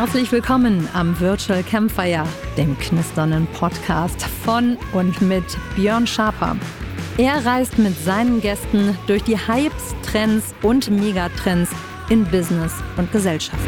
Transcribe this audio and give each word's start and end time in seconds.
Herzlich 0.00 0.32
willkommen 0.32 0.88
am 0.94 1.20
Virtual 1.20 1.62
Campfire, 1.62 2.24
dem 2.56 2.74
knisternden 2.78 3.46
Podcast 3.48 4.22
von 4.22 4.78
und 4.94 5.20
mit 5.20 5.44
Björn 5.76 6.06
Schaper. 6.06 6.56
Er 7.18 7.44
reist 7.44 7.78
mit 7.78 7.94
seinen 8.02 8.40
Gästen 8.40 8.96
durch 9.06 9.22
die 9.24 9.36
Hypes, 9.36 9.94
Trends 10.02 10.54
und 10.62 10.90
Megatrends 10.90 11.70
in 12.08 12.24
Business 12.24 12.72
und 12.96 13.12
Gesellschaft. 13.12 13.60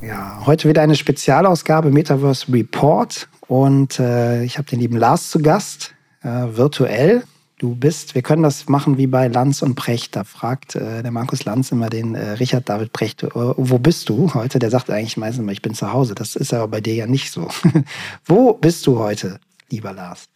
Ja, 0.00 0.46
heute 0.46 0.70
wieder 0.70 0.80
eine 0.80 0.94
Spezialausgabe 0.94 1.90
Metaverse 1.90 2.50
Report 2.50 3.28
und 3.46 4.00
äh, 4.00 4.42
ich 4.42 4.56
habe 4.56 4.70
den 4.70 4.80
lieben 4.80 4.96
Lars 4.96 5.28
zu 5.28 5.40
Gast 5.40 5.94
äh, 6.22 6.56
virtuell. 6.56 7.24
Du 7.58 7.74
bist, 7.74 8.14
wir 8.14 8.22
können 8.22 8.42
das 8.42 8.68
machen 8.68 8.96
wie 8.96 9.06
bei 9.06 9.28
Lanz 9.28 9.60
und 9.60 9.74
Precht. 9.74 10.16
Da 10.16 10.24
fragt 10.24 10.76
äh, 10.76 11.02
der 11.02 11.10
Markus 11.10 11.44
Lanz 11.44 11.70
immer 11.72 11.90
den 11.90 12.14
äh, 12.14 12.30
Richard 12.32 12.68
David 12.68 12.92
Precht, 12.92 13.22
äh, 13.22 13.28
wo 13.34 13.78
bist 13.78 14.08
du 14.08 14.32
heute? 14.32 14.58
Der 14.58 14.70
sagt 14.70 14.88
eigentlich 14.88 15.18
meistens 15.18 15.42
immer, 15.42 15.52
ich 15.52 15.60
bin 15.60 15.74
zu 15.74 15.92
Hause. 15.92 16.14
Das 16.14 16.36
ist 16.36 16.54
aber 16.54 16.68
bei 16.68 16.80
dir 16.80 16.94
ja 16.94 17.06
nicht 17.06 17.30
so. 17.30 17.48
wo 18.24 18.54
bist 18.54 18.86
du 18.86 18.98
heute, 18.98 19.40
lieber 19.70 19.92
Lars? 19.92 20.28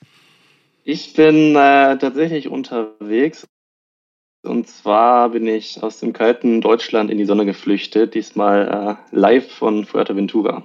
Ich 0.84 1.14
bin 1.14 1.56
äh, 1.56 1.96
tatsächlich 1.96 2.48
unterwegs. 2.48 3.46
Und 4.42 4.68
zwar 4.68 5.30
bin 5.30 5.46
ich 5.46 5.82
aus 5.82 6.00
dem 6.00 6.12
kalten 6.12 6.60
Deutschland 6.60 7.10
in 7.10 7.16
die 7.16 7.24
Sonne 7.24 7.46
geflüchtet, 7.46 8.12
diesmal 8.14 8.98
äh, 9.12 9.16
live 9.16 9.50
von 9.50 9.86
Fuerteventura 9.86 10.62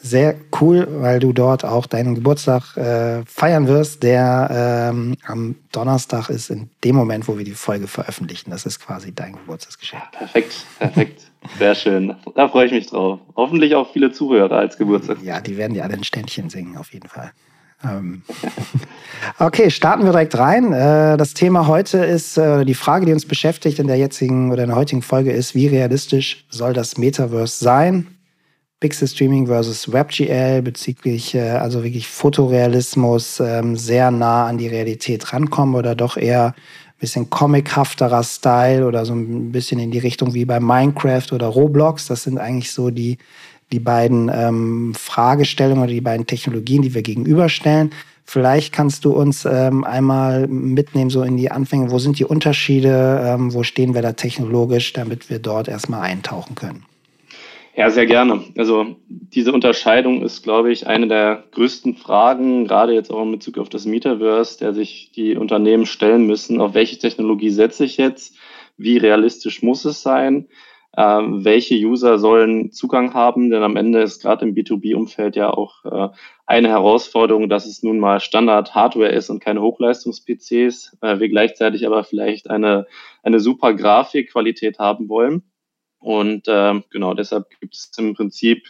sehr 0.00 0.36
cool, 0.60 0.86
weil 0.90 1.18
du 1.18 1.32
dort 1.32 1.64
auch 1.64 1.86
deinen 1.86 2.14
Geburtstag 2.14 2.76
äh, 2.76 3.24
feiern 3.26 3.66
wirst, 3.66 4.02
der 4.02 4.90
ähm, 4.92 5.16
am 5.26 5.56
Donnerstag 5.72 6.28
ist, 6.28 6.50
in 6.50 6.68
dem 6.84 6.96
Moment, 6.96 7.26
wo 7.28 7.38
wir 7.38 7.44
die 7.44 7.52
Folge 7.52 7.86
veröffentlichen. 7.86 8.50
Das 8.50 8.66
ist 8.66 8.78
quasi 8.78 9.14
dein 9.14 9.32
Geburtstagsgeschenk. 9.32 10.02
Ja, 10.02 10.18
perfekt, 10.18 10.66
perfekt. 10.78 11.22
Sehr 11.58 11.74
schön. 11.74 12.14
Da 12.34 12.48
freue 12.48 12.66
ich 12.66 12.72
mich 12.72 12.86
drauf. 12.86 13.20
Hoffentlich 13.36 13.74
auch 13.74 13.90
viele 13.92 14.12
Zuhörer 14.12 14.56
als 14.56 14.76
Geburtstag. 14.76 15.18
Ja, 15.22 15.40
die 15.40 15.56
werden 15.56 15.74
dir 15.74 15.84
alle 15.84 15.94
ein 15.94 16.04
Ständchen 16.04 16.50
singen, 16.50 16.76
auf 16.76 16.92
jeden 16.92 17.08
Fall. 17.08 17.32
Ähm, 17.84 18.22
okay, 19.38 19.70
starten 19.70 20.04
wir 20.04 20.12
direkt 20.12 20.36
rein. 20.38 20.72
Äh, 20.72 21.16
das 21.16 21.34
Thema 21.34 21.66
heute 21.66 21.98
ist, 21.98 22.38
äh, 22.38 22.64
die 22.64 22.74
Frage, 22.74 23.06
die 23.06 23.12
uns 23.12 23.26
beschäftigt 23.26 23.78
in 23.78 23.86
der 23.86 23.96
jetzigen 23.96 24.50
oder 24.50 24.62
in 24.62 24.68
der 24.68 24.76
heutigen 24.76 25.02
Folge 25.02 25.32
ist, 25.32 25.54
wie 25.54 25.66
realistisch 25.66 26.46
soll 26.48 26.72
das 26.72 26.96
Metaverse 26.98 27.62
sein? 27.62 28.15
Pixel 28.78 29.08
Streaming 29.08 29.46
versus 29.46 29.90
WebGL 29.90 30.60
bezüglich 30.60 31.34
äh, 31.34 31.50
also 31.50 31.82
wirklich 31.82 32.08
Fotorealismus 32.08 33.40
ähm, 33.40 33.76
sehr 33.76 34.10
nah 34.10 34.46
an 34.46 34.58
die 34.58 34.68
Realität 34.68 35.32
rankommen 35.32 35.74
oder 35.74 35.94
doch 35.94 36.18
eher 36.18 36.48
ein 36.48 37.00
bisschen 37.00 37.30
comichafterer 37.30 38.22
Style 38.22 38.86
oder 38.86 39.06
so 39.06 39.14
ein 39.14 39.50
bisschen 39.50 39.78
in 39.78 39.90
die 39.90 39.98
Richtung 39.98 40.34
wie 40.34 40.44
bei 40.44 40.60
Minecraft 40.60 41.32
oder 41.32 41.46
Roblox. 41.46 42.06
Das 42.06 42.24
sind 42.24 42.38
eigentlich 42.38 42.70
so 42.70 42.90
die, 42.90 43.16
die 43.72 43.80
beiden 43.80 44.30
ähm, 44.32 44.94
Fragestellungen 44.94 45.84
oder 45.84 45.92
die 45.92 46.02
beiden 46.02 46.26
Technologien, 46.26 46.82
die 46.82 46.94
wir 46.94 47.02
gegenüberstellen. 47.02 47.92
Vielleicht 48.26 48.74
kannst 48.74 49.06
du 49.06 49.12
uns 49.12 49.46
ähm, 49.46 49.84
einmal 49.84 50.48
mitnehmen, 50.48 51.10
so 51.10 51.22
in 51.22 51.38
die 51.38 51.50
Anfänge. 51.50 51.90
Wo 51.90 51.98
sind 51.98 52.18
die 52.18 52.24
Unterschiede? 52.24 53.22
Ähm, 53.24 53.54
wo 53.54 53.62
stehen 53.62 53.94
wir 53.94 54.02
da 54.02 54.12
technologisch, 54.12 54.92
damit 54.92 55.30
wir 55.30 55.38
dort 55.38 55.68
erstmal 55.68 56.02
eintauchen 56.02 56.56
können? 56.56 56.84
Ja, 57.78 57.90
sehr 57.90 58.06
gerne. 58.06 58.42
Also 58.56 58.96
diese 59.08 59.52
Unterscheidung 59.52 60.22
ist, 60.22 60.42
glaube 60.42 60.72
ich, 60.72 60.86
eine 60.86 61.08
der 61.08 61.44
größten 61.50 61.94
Fragen, 61.94 62.66
gerade 62.66 62.94
jetzt 62.94 63.10
auch 63.10 63.22
in 63.22 63.32
Bezug 63.32 63.58
auf 63.58 63.68
das 63.68 63.84
Metaverse, 63.84 64.58
der 64.58 64.72
sich 64.72 65.12
die 65.14 65.36
Unternehmen 65.36 65.84
stellen 65.84 66.26
müssen. 66.26 66.58
Auf 66.62 66.72
welche 66.72 66.96
Technologie 66.98 67.50
setze 67.50 67.84
ich 67.84 67.98
jetzt? 67.98 68.34
Wie 68.78 68.96
realistisch 68.96 69.62
muss 69.62 69.84
es 69.84 70.00
sein? 70.00 70.48
Ähm, 70.96 71.44
welche 71.44 71.74
User 71.74 72.18
sollen 72.18 72.72
Zugang 72.72 73.12
haben? 73.12 73.50
Denn 73.50 73.62
am 73.62 73.76
Ende 73.76 74.00
ist 74.00 74.22
gerade 74.22 74.46
im 74.46 74.54
B2B-Umfeld 74.54 75.36
ja 75.36 75.50
auch 75.50 75.84
äh, 75.84 76.08
eine 76.46 76.68
Herausforderung, 76.68 77.50
dass 77.50 77.66
es 77.66 77.82
nun 77.82 77.98
mal 77.98 78.20
Standard-Hardware 78.20 79.10
ist 79.10 79.28
und 79.28 79.44
keine 79.44 79.60
Hochleistungs-PCs, 79.60 80.96
äh, 81.02 81.18
wir 81.20 81.28
gleichzeitig 81.28 81.86
aber 81.86 82.04
vielleicht 82.04 82.48
eine, 82.48 82.86
eine 83.22 83.38
super 83.38 83.74
Grafikqualität 83.74 84.78
haben 84.78 85.10
wollen. 85.10 85.42
Und 86.06 86.46
äh, 86.46 86.80
genau 86.90 87.14
deshalb 87.14 87.50
gibt 87.58 87.74
es 87.74 87.90
im 87.98 88.14
Prinzip 88.14 88.68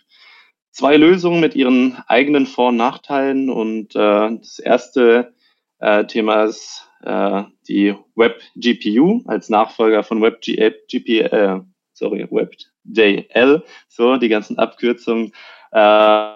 zwei 0.70 0.96
Lösungen 0.96 1.38
mit 1.38 1.54
ihren 1.54 2.02
eigenen 2.06 2.46
Vor- 2.46 2.70
und 2.70 2.78
Nachteilen. 2.78 3.50
Und 3.50 3.94
äh, 3.94 4.38
das 4.38 4.58
erste 4.58 5.34
äh, 5.78 6.06
Thema 6.06 6.44
ist 6.44 6.88
äh, 7.02 7.42
die 7.68 7.94
Web 8.14 8.40
GPU 8.56 9.20
als 9.26 9.50
Nachfolger 9.50 10.02
von 10.02 10.22
Web 10.22 10.40
GPL, 10.40 11.26
äh, 11.26 11.60
sorry, 11.92 12.26
WebJL, 12.30 13.62
so 13.86 14.16
die 14.16 14.30
ganzen 14.30 14.58
Abkürzungen. 14.58 15.32
Äh, 15.72 16.30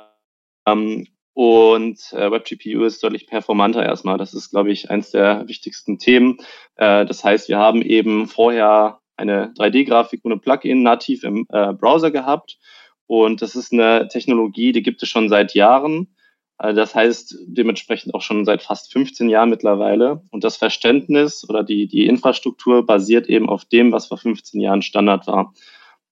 ähm, 0.66 1.06
und 1.32 2.12
äh, 2.12 2.30
WebGPU 2.30 2.84
ist 2.84 3.02
deutlich 3.02 3.26
performanter 3.26 3.82
erstmal. 3.82 4.18
Das 4.18 4.34
ist, 4.34 4.50
glaube 4.50 4.70
ich, 4.70 4.90
eins 4.90 5.12
der 5.12 5.48
wichtigsten 5.48 5.98
Themen. 5.98 6.36
Äh, 6.74 7.06
das 7.06 7.24
heißt, 7.24 7.48
wir 7.48 7.56
haben 7.56 7.80
eben 7.80 8.26
vorher 8.26 8.99
eine 9.20 9.52
3D-Grafik 9.58 10.20
ohne 10.24 10.38
Plugin 10.38 10.82
nativ 10.82 11.22
im 11.24 11.46
äh, 11.50 11.72
Browser 11.72 12.10
gehabt. 12.10 12.58
Und 13.06 13.42
das 13.42 13.56
ist 13.56 13.72
eine 13.72 14.08
Technologie, 14.08 14.72
die 14.72 14.82
gibt 14.82 15.02
es 15.02 15.08
schon 15.08 15.28
seit 15.28 15.54
Jahren. 15.54 16.14
Äh, 16.58 16.74
das 16.74 16.94
heißt 16.94 17.38
dementsprechend 17.46 18.14
auch 18.14 18.22
schon 18.22 18.44
seit 18.44 18.62
fast 18.62 18.92
15 18.92 19.28
Jahren 19.28 19.50
mittlerweile. 19.50 20.22
Und 20.30 20.44
das 20.44 20.56
Verständnis 20.56 21.48
oder 21.48 21.62
die, 21.62 21.86
die 21.86 22.06
Infrastruktur 22.06 22.86
basiert 22.86 23.28
eben 23.28 23.48
auf 23.48 23.64
dem, 23.64 23.92
was 23.92 24.06
vor 24.06 24.18
15 24.18 24.60
Jahren 24.60 24.82
Standard 24.82 25.26
war. 25.26 25.52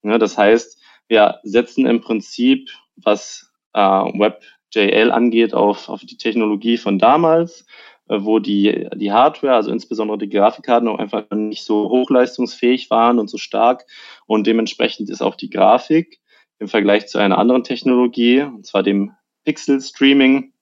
Ja, 0.03 0.19
das 0.19 0.39
heißt, 0.39 0.79
wir 1.09 1.41
setzen 1.43 1.87
im 1.87 2.01
Prinzip, 2.01 2.71
was 2.97 3.53
äh, 3.73 3.81
WebJL 3.81 5.11
angeht, 5.11 5.55
auf, 5.55 5.89
auf 5.89 6.01
die 6.03 6.17
Technologie 6.17 6.77
von 6.77 6.99
damals 6.99 7.67
wo 8.09 8.39
die, 8.39 8.89
die 8.95 9.13
Hardware, 9.13 9.55
also 9.55 9.71
insbesondere 9.71 10.19
die 10.19 10.29
Grafikkarten, 10.29 10.89
auch 10.89 10.99
einfach 10.99 11.25
nicht 11.31 11.63
so 11.63 11.89
hochleistungsfähig 11.89 12.91
waren 12.91 13.19
und 13.19 13.29
so 13.29 13.39
stark. 13.39 13.85
Und 14.27 14.47
dementsprechend 14.47 15.11
ist 15.11 15.23
auch 15.23 15.35
die 15.35 15.51
Grafik 15.51 16.21
im 16.59 16.69
Vergleich 16.69 17.07
zu 17.07 17.19
einer 17.19 17.39
anderen 17.39 17.65
Technologie, 17.65 18.43
und 18.43 18.67
zwar 18.67 18.83
dem 18.83 19.13
Pixel 19.45 19.81
Streaming 19.81 20.53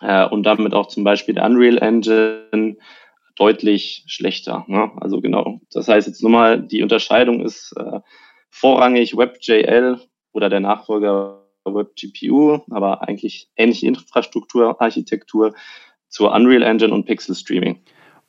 äh, 0.00 0.26
und 0.26 0.44
damit 0.44 0.74
auch 0.74 0.88
zum 0.88 1.04
Beispiel 1.04 1.34
der 1.34 1.44
Unreal 1.44 1.78
Engine, 1.78 2.76
deutlich 3.36 4.04
schlechter. 4.06 4.64
Ne? 4.68 4.92
Also 5.00 5.20
genau. 5.20 5.60
Das 5.72 5.88
heißt 5.88 6.06
jetzt 6.06 6.22
nur 6.22 6.30
mal, 6.30 6.60
die 6.60 6.82
Unterscheidung 6.82 7.44
ist 7.44 7.74
äh, 7.76 8.00
vorrangig 8.50 9.16
WebJL 9.16 10.00
oder 10.32 10.48
der 10.48 10.60
Nachfolger 10.60 11.42
WebGPU, 11.64 12.60
aber 12.70 13.02
eigentlich 13.02 13.48
ähnliche 13.56 13.86
Infrastrukturarchitektur 13.86 15.54
zur 16.14 16.32
Unreal 16.32 16.62
Engine 16.62 16.94
und 16.94 17.06
Pixel 17.06 17.34
Streaming. 17.34 17.76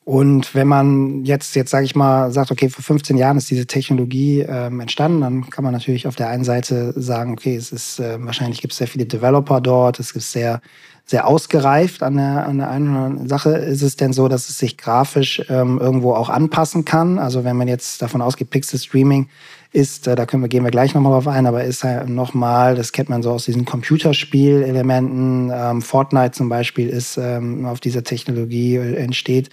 Und 0.05 0.53
wenn 0.53 0.67
man 0.67 1.23
jetzt, 1.23 1.55
jetzt 1.55 1.69
sage 1.69 1.85
ich 1.85 1.95
mal, 1.95 2.31
sagt, 2.31 2.51
okay, 2.51 2.69
vor 2.69 2.83
15 2.83 3.15
Jahren 3.17 3.37
ist 3.37 3.49
diese 3.49 3.67
Technologie 3.67 4.41
ähm, 4.47 4.79
entstanden, 4.79 5.21
dann 5.21 5.49
kann 5.49 5.63
man 5.63 5.73
natürlich 5.73 6.07
auf 6.07 6.15
der 6.15 6.29
einen 6.29 6.43
Seite 6.43 6.93
sagen, 6.95 7.33
okay, 7.33 7.55
es 7.55 7.71
ist 7.71 7.99
äh, 7.99 8.17
wahrscheinlich 8.19 8.61
gibt 8.61 8.73
es 8.73 8.77
sehr 8.77 8.87
viele 8.87 9.05
Developer 9.05 9.61
dort, 9.61 9.99
es 9.99 10.11
ist 10.11 10.31
sehr 10.31 10.61
sehr 11.07 11.27
ausgereift 11.27 12.01
an 12.01 12.15
der, 12.15 12.47
an 12.47 12.57
der 12.57 12.69
einen 12.71 12.89
oder 12.89 13.05
anderen 13.05 13.27
Sache. 13.27 13.51
Ist 13.51 13.83
es 13.83 13.95
denn 13.95 14.11
so, 14.11 14.27
dass 14.27 14.49
es 14.49 14.57
sich 14.57 14.75
grafisch 14.75 15.39
ähm, 15.49 15.77
irgendwo 15.79 16.13
auch 16.13 16.29
anpassen 16.29 16.83
kann? 16.83 17.19
Also 17.19 17.43
wenn 17.43 17.55
man 17.55 17.67
jetzt 17.67 18.01
davon 18.01 18.23
ausgeht, 18.23 18.49
Pixel 18.49 18.79
Streaming 18.79 19.29
ist, 19.75 20.07
äh, 20.07 20.15
da 20.15 20.25
können 20.25 20.41
wir, 20.41 20.47
gehen 20.47 20.63
wir 20.63 20.71
gleich 20.71 20.95
nochmal 20.95 21.11
drauf 21.11 21.27
ein, 21.27 21.45
aber 21.45 21.63
ist 21.63 21.83
halt 21.83 22.09
nochmal, 22.09 22.75
das 22.75 22.91
kennt 22.93 23.09
man 23.09 23.21
so 23.21 23.31
aus 23.31 23.45
diesen 23.45 23.65
Computerspielelementen, 23.65 25.51
ähm, 25.53 25.81
Fortnite 25.81 26.31
zum 26.31 26.49
Beispiel 26.49 26.87
ist 26.89 27.17
ähm, 27.17 27.65
auf 27.65 27.81
dieser 27.81 28.03
Technologie 28.03 28.77
äh, 28.77 28.95
entsteht. 28.95 29.49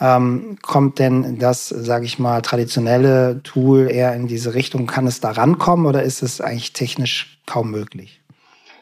Ähm, 0.00 0.58
kommt 0.62 0.98
denn 0.98 1.38
das, 1.38 1.68
sage 1.68 2.04
ich 2.04 2.18
mal, 2.18 2.42
traditionelle 2.42 3.40
Tool 3.42 3.90
eher 3.90 4.14
in 4.14 4.26
diese 4.26 4.54
Richtung? 4.54 4.86
Kann 4.86 5.06
es 5.06 5.20
da 5.20 5.30
rankommen 5.30 5.86
oder 5.86 6.02
ist 6.02 6.22
es 6.22 6.40
eigentlich 6.40 6.72
technisch 6.72 7.38
kaum 7.46 7.70
möglich? 7.70 8.21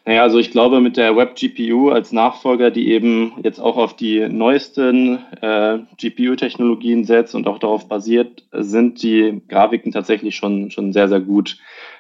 Naja, 0.06 0.22
also 0.22 0.38
ich 0.38 0.50
glaube, 0.50 0.80
mit 0.80 0.96
der 0.96 1.16
Web-GPU 1.16 1.90
als 1.90 2.10
Nachfolger, 2.10 2.70
die 2.70 2.90
eben 2.90 3.34
jetzt 3.42 3.58
auch 3.60 3.76
auf 3.76 3.94
die 3.94 4.28
neuesten 4.28 5.18
äh, 5.42 5.78
GPU-Technologien 5.98 7.04
setzt 7.04 7.34
und 7.34 7.46
auch 7.46 7.58
darauf 7.58 7.86
basiert, 7.86 8.46
sind 8.52 9.02
die 9.02 9.42
Grafiken 9.48 9.92
tatsächlich 9.92 10.36
schon, 10.36 10.70
schon 10.70 10.92
sehr, 10.92 11.08
sehr 11.08 11.20
gut. 11.20 11.58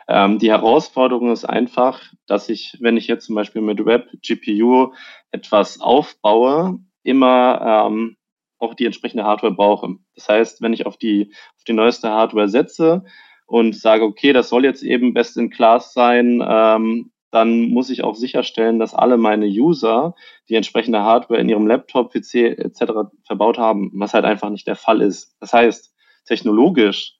Ähm, 0.08 0.38
die 0.38 0.50
Herausforderung 0.50 1.30
ist 1.30 1.44
einfach, 1.44 2.00
dass 2.26 2.48
ich, 2.48 2.78
wenn 2.80 2.96
ich 2.96 3.06
jetzt 3.06 3.26
zum 3.26 3.34
Beispiel 3.34 3.60
mit 3.60 3.84
Web-GPU 3.84 4.92
etwas 5.30 5.80
aufbaue, 5.80 6.80
immer 7.02 7.86
ähm, 7.86 8.16
auch 8.58 8.74
die 8.74 8.86
entsprechende 8.86 9.24
Hardware 9.24 9.54
brauche. 9.54 9.96
Das 10.14 10.28
heißt, 10.28 10.62
wenn 10.62 10.72
ich 10.72 10.86
auf 10.86 10.96
die, 10.96 11.32
auf 11.56 11.64
die 11.64 11.74
neueste 11.74 12.08
Hardware 12.10 12.48
setze 12.48 13.04
und 13.46 13.76
sage, 13.76 14.04
okay, 14.04 14.32
das 14.32 14.48
soll 14.48 14.64
jetzt 14.64 14.82
eben 14.82 15.12
best 15.12 15.36
in 15.36 15.50
class 15.50 15.92
sein, 15.92 16.42
ähm, 16.46 17.10
dann 17.30 17.68
muss 17.68 17.90
ich 17.90 18.02
auch 18.02 18.14
sicherstellen, 18.14 18.78
dass 18.78 18.94
alle 18.94 19.16
meine 19.16 19.46
User 19.46 20.14
die 20.48 20.56
entsprechende 20.56 21.00
Hardware 21.00 21.40
in 21.40 21.48
ihrem 21.48 21.66
Laptop, 21.66 22.12
PC 22.12 22.58
etc. 22.58 23.10
verbaut 23.24 23.58
haben, 23.58 23.90
was 23.94 24.14
halt 24.14 24.24
einfach 24.24 24.50
nicht 24.50 24.66
der 24.66 24.76
Fall 24.76 25.00
ist. 25.00 25.36
Das 25.40 25.52
heißt, 25.52 25.94
technologisch 26.26 27.16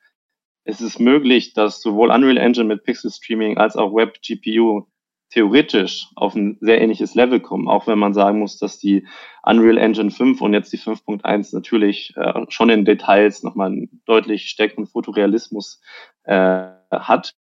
ist 0.65 0.81
es 0.81 0.99
möglich, 0.99 1.55
dass 1.55 1.81
sowohl 1.81 2.11
Unreal 2.11 2.37
Engine 2.37 2.67
mit 2.67 2.85
Pixel 2.85 3.11
Streaming 3.11 3.59
als 3.59 3.77
auch 3.77 3.95
Web 3.95 4.19
GPU 4.23 4.87
theoretisch 5.31 6.09
auf 6.17 6.35
ein 6.35 6.59
sehr 6.61 6.81
ähnliches 6.81 7.15
Level 7.15 7.41
kommen, 7.41 7.69
auch 7.69 7.87
wenn 7.87 7.99
man 7.99 8.15
sagen 8.15 8.41
muss, 8.41 8.59
dass 8.59 8.79
die 8.79 9.07
Unreal 9.45 9.79
Engine 9.79 10.11
5 10.11 10.41
und 10.41 10.53
jetzt 10.53 10.73
die 10.73 10.79
5.1 10.79 11.55
natürlich 11.55 12.13
äh, 12.17 12.45
schon 12.49 12.69
in 12.69 12.85
Details 12.85 13.43
nochmal 13.43 13.69
einen 13.69 14.03
deutlich 14.07 14.49
stärkeren 14.51 14.87
Fotorealismus 14.87 15.81
äh, 16.25 16.67
hat. 16.91 17.35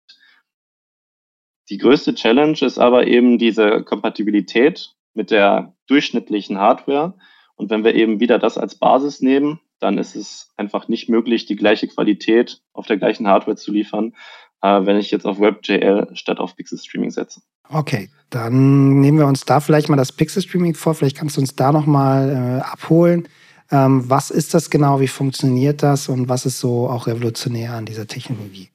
Die 1.69 1.77
größte 1.77 2.15
Challenge 2.15 2.57
ist 2.61 2.79
aber 2.79 3.07
eben 3.07 3.37
diese 3.37 3.83
Kompatibilität 3.83 4.95
mit 5.13 5.31
der 5.31 5.73
durchschnittlichen 5.87 6.57
Hardware. 6.57 7.13
Und 7.55 7.69
wenn 7.69 7.83
wir 7.83 7.93
eben 7.93 8.19
wieder 8.19 8.39
das 8.39 8.57
als 8.57 8.75
Basis 8.75 9.21
nehmen, 9.21 9.59
dann 9.79 9.97
ist 9.97 10.15
es 10.15 10.51
einfach 10.57 10.87
nicht 10.87 11.09
möglich, 11.09 11.45
die 11.45 11.55
gleiche 11.55 11.87
Qualität 11.87 12.61
auf 12.73 12.87
der 12.87 12.97
gleichen 12.97 13.27
Hardware 13.27 13.55
zu 13.55 13.71
liefern, 13.71 14.13
äh, 14.61 14.85
wenn 14.85 14.97
ich 14.97 15.11
jetzt 15.11 15.25
auf 15.25 15.39
WebGL 15.39 16.09
statt 16.13 16.39
auf 16.39 16.55
Pixel 16.55 16.77
Streaming 16.77 17.11
setze. 17.11 17.41
Okay, 17.69 18.09
dann 18.29 18.99
nehmen 18.99 19.19
wir 19.19 19.27
uns 19.27 19.45
da 19.45 19.59
vielleicht 19.59 19.89
mal 19.89 19.95
das 19.95 20.11
Pixel 20.11 20.41
Streaming 20.41 20.73
vor. 20.73 20.95
Vielleicht 20.95 21.17
kannst 21.17 21.37
du 21.37 21.41
uns 21.41 21.55
da 21.55 21.71
nochmal 21.71 22.29
äh, 22.29 22.61
abholen. 22.61 23.27
Ähm, 23.71 24.09
was 24.09 24.31
ist 24.31 24.53
das 24.53 24.69
genau? 24.69 24.99
Wie 24.99 25.07
funktioniert 25.07 25.83
das? 25.83 26.09
Und 26.09 26.27
was 26.27 26.45
ist 26.45 26.59
so 26.59 26.89
auch 26.89 27.07
revolutionär 27.07 27.73
an 27.73 27.85
dieser 27.85 28.07
Technologie? 28.07 28.69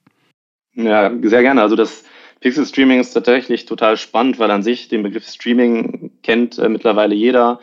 Ja, 0.73 1.11
sehr 1.21 1.41
gerne. 1.41 1.61
Also 1.61 1.75
das 1.75 2.05
Pixel 2.45 2.67
Streaming 2.67 2.99
ist 2.99 3.11
tatsächlich 3.11 3.65
total 3.65 3.97
spannend, 3.97 4.37
weil 4.37 4.51
an 4.51 4.61
sich 4.61 4.87
den 4.87 5.01
Begriff 5.01 5.27
Streaming 5.27 6.11
kennt 6.21 6.59
äh, 6.59 6.69
mittlerweile 6.69 7.15
jeder 7.15 7.59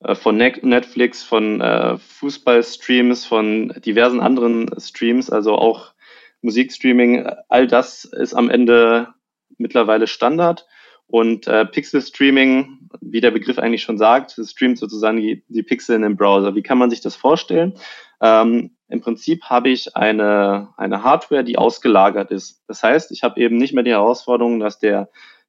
äh, 0.00 0.14
von 0.14 0.38
Netflix, 0.38 1.22
von 1.22 1.60
äh, 1.60 1.98
Fußballstreams, 1.98 3.26
von 3.26 3.74
diversen 3.84 4.20
anderen 4.20 4.70
Streams, 4.80 5.28
also 5.28 5.56
auch 5.56 5.92
Musikstreaming. 6.40 7.26
All 7.50 7.66
das 7.66 8.06
ist 8.06 8.32
am 8.32 8.48
Ende 8.48 9.08
mittlerweile 9.58 10.06
Standard. 10.06 10.66
Und 11.06 11.46
äh, 11.46 11.66
Pixel 11.66 12.00
Streaming, 12.00 12.88
wie 13.02 13.20
der 13.20 13.32
Begriff 13.32 13.58
eigentlich 13.58 13.82
schon 13.82 13.98
sagt, 13.98 14.40
streamt 14.42 14.78
sozusagen 14.78 15.18
die, 15.18 15.44
die 15.48 15.62
Pixel 15.62 15.94
in 15.94 16.00
den 16.00 16.16
Browser. 16.16 16.54
Wie 16.54 16.62
kann 16.62 16.78
man 16.78 16.88
sich 16.88 17.02
das 17.02 17.16
vorstellen? 17.16 17.74
Ähm, 18.22 18.70
Im 18.92 19.00
Prinzip 19.00 19.44
habe 19.44 19.70
ich 19.70 19.96
eine, 19.96 20.68
eine 20.76 21.02
Hardware, 21.02 21.44
die 21.44 21.56
ausgelagert 21.56 22.30
ist. 22.30 22.62
Das 22.68 22.82
heißt, 22.82 23.10
ich 23.10 23.22
habe 23.22 23.40
eben 23.40 23.56
nicht 23.56 23.72
mehr 23.72 23.84
die 23.84 23.92
Herausforderung, 23.92 24.60
dass 24.60 24.78
der 24.78 25.08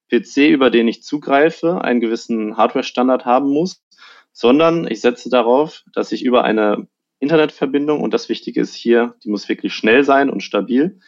PC, 0.09 0.49
über 0.49 0.69
den 0.69 0.87
ich 0.87 1.03
zugreife, 1.03 1.81
einen 1.81 1.99
gewissen 1.99 2.55
Hardware-Standard 2.55 3.25
haben 3.25 3.49
muss, 3.49 3.83
sondern 4.31 4.87
ich 4.87 5.01
setze 5.01 5.29
darauf, 5.29 5.83
dass 5.93 6.13
ich 6.13 6.23
über 6.23 6.45
eine 6.45 6.87
Internetverbindung, 7.19 7.99
und 7.99 8.13
das 8.13 8.29
Wichtige 8.29 8.61
ist 8.61 8.75
hier, 8.75 9.15
die 9.25 9.29
muss 9.29 9.49
wirklich 9.49 9.73
schnell 9.73 10.05
sein 10.05 10.29
und 10.29 10.41
stabil, 10.41 10.99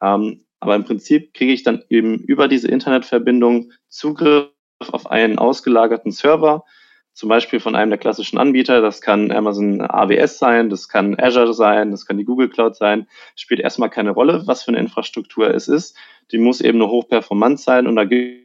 ähm, 0.00 0.46
aber 0.60 0.76
im 0.76 0.84
Prinzip 0.84 1.34
kriege 1.34 1.52
ich 1.52 1.64
dann 1.64 1.84
eben 1.90 2.18
über 2.18 2.48
diese 2.48 2.68
Internetverbindung 2.68 3.72
Zugriff 3.88 4.48
auf 4.78 5.10
einen 5.10 5.38
ausgelagerten 5.38 6.12
Server, 6.12 6.64
zum 7.14 7.28
Beispiel 7.28 7.60
von 7.60 7.76
einem 7.76 7.90
der 7.90 7.98
klassischen 7.98 8.38
Anbieter. 8.38 8.80
Das 8.80 9.00
kann 9.00 9.30
Amazon 9.30 9.80
AWS 9.80 10.38
sein, 10.38 10.68
das 10.68 10.88
kann 10.88 11.18
Azure 11.18 11.54
sein, 11.54 11.92
das 11.92 12.06
kann 12.06 12.18
die 12.18 12.24
Google 12.24 12.50
Cloud 12.50 12.76
sein. 12.76 13.06
Spielt 13.36 13.60
erstmal 13.60 13.88
keine 13.88 14.10
Rolle, 14.10 14.42
was 14.46 14.64
für 14.64 14.68
eine 14.68 14.80
Infrastruktur 14.80 15.54
es 15.54 15.68
ist. 15.68 15.96
Die 16.32 16.38
muss 16.38 16.60
eben 16.60 16.78
nur 16.78 16.90
hochperformant 16.90 17.60
sein 17.60 17.86
und 17.86 17.96
da 17.96 18.04
gibt 18.04 18.44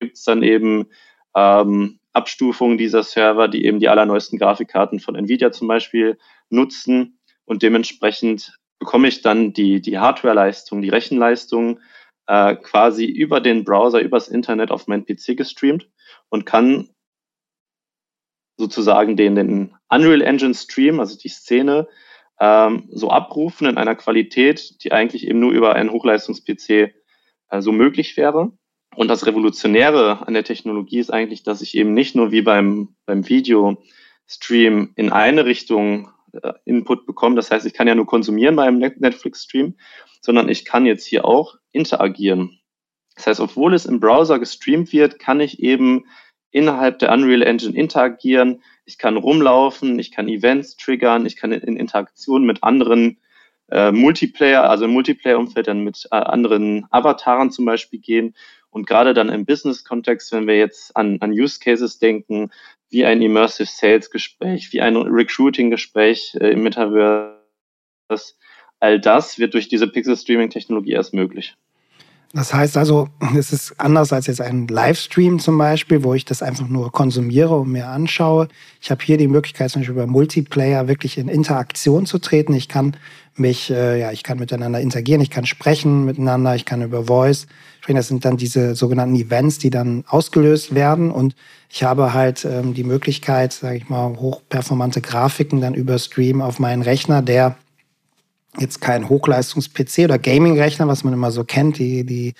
es 0.00 0.24
dann 0.24 0.42
eben 0.42 0.88
ähm, 1.36 2.00
Abstufungen 2.12 2.76
dieser 2.76 3.04
Server, 3.04 3.48
die 3.48 3.64
eben 3.64 3.78
die 3.78 3.88
allerneuesten 3.88 4.38
Grafikkarten 4.38 5.00
von 5.00 5.14
Nvidia 5.14 5.52
zum 5.52 5.68
Beispiel 5.68 6.18
nutzen 6.50 7.18
und 7.44 7.62
dementsprechend 7.62 8.58
bekomme 8.78 9.08
ich 9.08 9.22
dann 9.22 9.52
die, 9.52 9.80
die 9.80 9.98
Hardware-Leistung, 9.98 10.82
die 10.82 10.88
Rechenleistung 10.88 11.78
äh, 12.26 12.56
quasi 12.56 13.04
über 13.04 13.40
den 13.40 13.64
Browser, 13.64 14.00
übers 14.00 14.28
Internet 14.28 14.72
auf 14.72 14.88
meinen 14.88 15.06
PC 15.06 15.36
gestreamt 15.36 15.88
und 16.28 16.46
kann 16.46 16.88
sozusagen 18.56 19.16
den, 19.16 19.34
den 19.34 19.74
Unreal 19.88 20.22
Engine 20.22 20.54
Stream, 20.54 21.00
also 21.00 21.16
die 21.18 21.28
Szene, 21.28 21.88
ähm, 22.40 22.88
so 22.90 23.10
abrufen 23.10 23.66
in 23.66 23.78
einer 23.78 23.94
Qualität, 23.94 24.82
die 24.82 24.92
eigentlich 24.92 25.26
eben 25.26 25.40
nur 25.40 25.52
über 25.52 25.74
einen 25.74 25.90
Hochleistungs-PC 25.90 26.92
äh, 27.50 27.60
so 27.60 27.72
möglich 27.72 28.16
wäre. 28.16 28.52
Und 28.94 29.08
das 29.08 29.26
Revolutionäre 29.26 30.26
an 30.26 30.34
der 30.34 30.44
Technologie 30.44 30.98
ist 30.98 31.12
eigentlich, 31.12 31.42
dass 31.42 31.62
ich 31.62 31.76
eben 31.76 31.94
nicht 31.94 32.14
nur 32.14 32.30
wie 32.30 32.42
beim, 32.42 32.94
beim 33.06 33.28
Video-Stream 33.28 34.92
in 34.96 35.12
eine 35.12 35.46
Richtung 35.46 36.10
äh, 36.32 36.52
Input 36.64 37.06
bekomme. 37.06 37.36
Das 37.36 37.50
heißt, 37.50 37.64
ich 37.64 37.74
kann 37.74 37.88
ja 37.88 37.94
nur 37.94 38.06
konsumieren 38.06 38.56
beim 38.56 38.78
Netflix-Stream, 38.78 39.76
sondern 40.20 40.48
ich 40.48 40.64
kann 40.64 40.84
jetzt 40.84 41.06
hier 41.06 41.24
auch 41.24 41.56
interagieren. 41.72 42.58
Das 43.14 43.26
heißt, 43.26 43.40
obwohl 43.40 43.74
es 43.74 43.86
im 43.86 44.00
Browser 44.00 44.38
gestreamt 44.38 44.92
wird, 44.92 45.18
kann 45.18 45.40
ich 45.40 45.60
eben 45.60 46.06
innerhalb 46.52 47.00
der 47.00 47.12
Unreal 47.12 47.42
Engine 47.42 47.74
interagieren. 47.76 48.62
Ich 48.84 48.98
kann 48.98 49.16
rumlaufen, 49.16 49.98
ich 49.98 50.12
kann 50.12 50.28
Events 50.28 50.76
triggern, 50.76 51.26
ich 51.26 51.36
kann 51.36 51.50
in 51.50 51.76
Interaktion 51.76 52.44
mit 52.44 52.62
anderen 52.62 53.18
äh, 53.70 53.90
Multiplayer, 53.90 54.68
also 54.68 54.84
im 54.84 54.92
Multiplayer-Umfeld 54.92 55.66
dann 55.66 55.82
mit 55.82 56.06
äh, 56.10 56.16
anderen 56.16 56.86
Avataren 56.90 57.50
zum 57.50 57.64
Beispiel 57.64 57.98
gehen. 58.00 58.34
Und 58.70 58.86
gerade 58.86 59.14
dann 59.14 59.28
im 59.28 59.44
Business-Kontext, 59.44 60.32
wenn 60.32 60.46
wir 60.46 60.56
jetzt 60.56 60.96
an, 60.96 61.18
an 61.20 61.32
Use 61.32 61.58
Cases 61.58 61.98
denken, 61.98 62.50
wie 62.90 63.04
ein 63.04 63.22
Immersive 63.22 63.68
Sales 63.68 64.10
Gespräch, 64.10 64.72
wie 64.72 64.80
ein 64.80 64.96
Recruiting 64.96 65.70
Gespräch 65.70 66.36
äh, 66.38 66.50
im 66.50 66.62
Metaverse, 66.62 67.38
all 68.78 69.00
das 69.00 69.38
wird 69.38 69.54
durch 69.54 69.68
diese 69.68 69.88
Pixel 69.88 70.16
Streaming 70.16 70.50
Technologie 70.50 70.92
erst 70.92 71.14
möglich. 71.14 71.54
Das 72.34 72.54
heißt 72.54 72.78
also, 72.78 73.08
es 73.36 73.52
ist 73.52 73.74
anders 73.78 74.12
als 74.12 74.26
jetzt 74.26 74.40
ein 74.40 74.66
Livestream 74.66 75.38
zum 75.38 75.58
Beispiel, 75.58 76.02
wo 76.02 76.14
ich 76.14 76.24
das 76.24 76.42
einfach 76.42 76.66
nur 76.66 76.90
konsumiere 76.90 77.56
und 77.56 77.70
mir 77.70 77.88
anschaue. 77.88 78.48
Ich 78.80 78.90
habe 78.90 79.04
hier 79.04 79.18
die 79.18 79.28
Möglichkeit, 79.28 79.70
zum 79.70 79.82
Beispiel 79.82 79.96
über 79.96 80.06
Multiplayer 80.06 80.88
wirklich 80.88 81.18
in 81.18 81.28
Interaktion 81.28 82.06
zu 82.06 82.18
treten. 82.18 82.54
Ich 82.54 82.68
kann 82.68 82.96
mich, 83.34 83.70
äh, 83.70 84.00
ja, 84.00 84.12
ich 84.12 84.22
kann 84.22 84.38
miteinander 84.38 84.80
interagieren, 84.80 85.20
ich 85.20 85.30
kann 85.30 85.44
sprechen 85.44 86.04
miteinander, 86.04 86.54
ich 86.54 86.64
kann 86.64 86.80
über 86.80 87.04
Voice 87.04 87.46
sprechen. 87.80 87.96
Das 87.96 88.08
sind 88.08 88.24
dann 88.24 88.38
diese 88.38 88.74
sogenannten 88.74 89.16
Events, 89.16 89.58
die 89.58 89.70
dann 89.70 90.04
ausgelöst 90.08 90.74
werden. 90.74 91.10
Und 91.10 91.34
ich 91.68 91.82
habe 91.82 92.14
halt 92.14 92.46
ähm, 92.46 92.72
die 92.72 92.84
Möglichkeit, 92.84 93.52
sage 93.52 93.76
ich 93.76 93.90
mal, 93.90 94.16
hochperformante 94.16 95.02
Grafiken 95.02 95.60
dann 95.60 95.74
über 95.74 95.98
Stream 95.98 96.40
auf 96.40 96.58
meinen 96.58 96.82
Rechner, 96.82 97.20
der 97.20 97.56
jetzt 98.58 98.80
kein 98.80 99.08
Hochleistungs-PC 99.08 100.00
oder 100.04 100.18
Gaming-Rechner, 100.18 100.88
was 100.88 101.04
man 101.04 101.14
immer 101.14 101.30
so 101.30 101.44
kennt, 101.44 101.78
die, 101.78 102.04
die, 102.04 102.34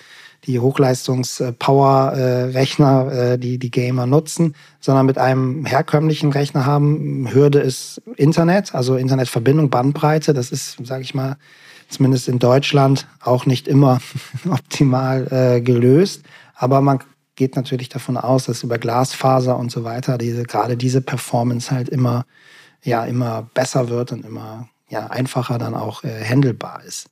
die 0.45 0.59
Hochleistungs-Power-Rechner, 0.59 3.11
äh, 3.11 3.39
die 3.39 3.57
die 3.57 3.71
Gamer 3.71 4.05
nutzen, 4.05 4.55
sondern 4.79 5.05
mit 5.05 5.17
einem 5.17 5.65
herkömmlichen 5.65 6.31
Rechner 6.31 6.65
haben. 6.65 7.29
Hürde 7.31 7.59
ist 7.59 8.01
Internet, 8.15 8.73
also 8.75 8.95
Internetverbindung, 8.95 9.69
Bandbreite. 9.69 10.33
Das 10.33 10.51
ist, 10.51 10.77
sage 10.85 11.03
ich 11.03 11.15
mal, 11.15 11.37
zumindest 11.89 12.27
in 12.27 12.39
Deutschland 12.39 13.07
auch 13.21 13.45
nicht 13.45 13.67
immer 13.67 13.99
optimal 14.49 15.27
äh, 15.31 15.61
gelöst. 15.61 16.23
Aber 16.55 16.81
man 16.81 16.99
geht 17.35 17.55
natürlich 17.55 17.89
davon 17.89 18.17
aus, 18.17 18.45
dass 18.45 18.61
über 18.63 18.77
Glasfaser 18.77 19.57
und 19.57 19.71
so 19.71 19.83
weiter 19.83 20.19
diese, 20.19 20.43
gerade 20.43 20.77
diese 20.77 21.01
Performance 21.01 21.71
halt 21.71 21.89
immer, 21.89 22.25
ja, 22.83 23.05
immer 23.05 23.49
besser 23.53 23.89
wird 23.89 24.11
und 24.11 24.25
immer 24.25 24.69
ja, 24.93 25.07
einfacher 25.07 25.57
dann 25.57 25.73
auch 25.75 26.03
äh, 26.03 26.23
handelbar 26.23 26.81
ist. 26.87 27.09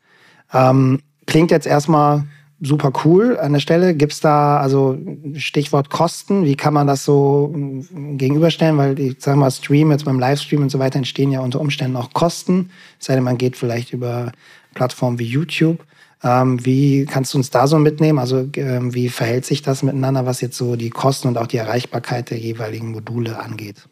Ähm, 0.54 1.02
klingt 1.26 1.52
jetzt 1.52 1.68
erstmal 1.68 2.24
super 2.62 2.94
cool 3.04 3.38
an 3.40 3.54
der 3.54 3.60
Stelle. 3.60 3.96
Gibt 3.96 4.14
es 4.14 4.20
da, 4.20 4.60
also 4.60 4.98
Stichwort 5.36 5.90
Kosten, 5.90 6.46
wie 6.46 6.56
kann 6.56 6.74
man 6.74 6.88
das 6.88 7.04
so 7.04 7.52
mm, 7.54 8.18
gegenüberstellen? 8.18 8.78
Weil 8.78 9.00
ich 9.00 9.16
sage 9.20 9.38
mal, 9.38 9.52
Stream, 9.52 9.92
jetzt 9.92 10.06
beim 10.06 10.20
Livestream 10.20 10.62
und 10.62 10.70
so 10.70 10.80
weiter 10.80 10.98
entstehen 10.98 11.32
ja 11.32 11.42
unter 11.42 11.60
Umständen 11.60 11.98
auch 11.98 12.14
Kosten. 12.14 12.70
Sei 13.00 13.16
denn, 13.16 13.24
man 13.24 13.38
geht 13.38 13.58
vielleicht 13.58 13.94
über 13.94 14.32
Plattformen 14.76 15.18
wie 15.18 15.26
YouTube. 15.26 15.84
Ähm, 16.24 16.64
wie 16.64 17.06
kannst 17.06 17.34
du 17.34 17.40
uns 17.40 17.50
da 17.50 17.66
so 17.66 17.80
mitnehmen? 17.80 18.20
Also 18.20 18.48
ähm, 18.56 18.94
wie 18.94 19.10
verhält 19.10 19.46
sich 19.46 19.64
das 19.64 19.82
miteinander, 19.82 20.28
was 20.28 20.40
jetzt 20.42 20.58
so 20.58 20.76
die 20.76 20.92
Kosten 20.92 21.30
und 21.30 21.40
auch 21.40 21.48
die 21.48 21.58
Erreichbarkeit 21.58 22.30
der 22.30 22.38
jeweiligen 22.38 22.92
Module 22.92 23.40
angeht? 23.40 23.88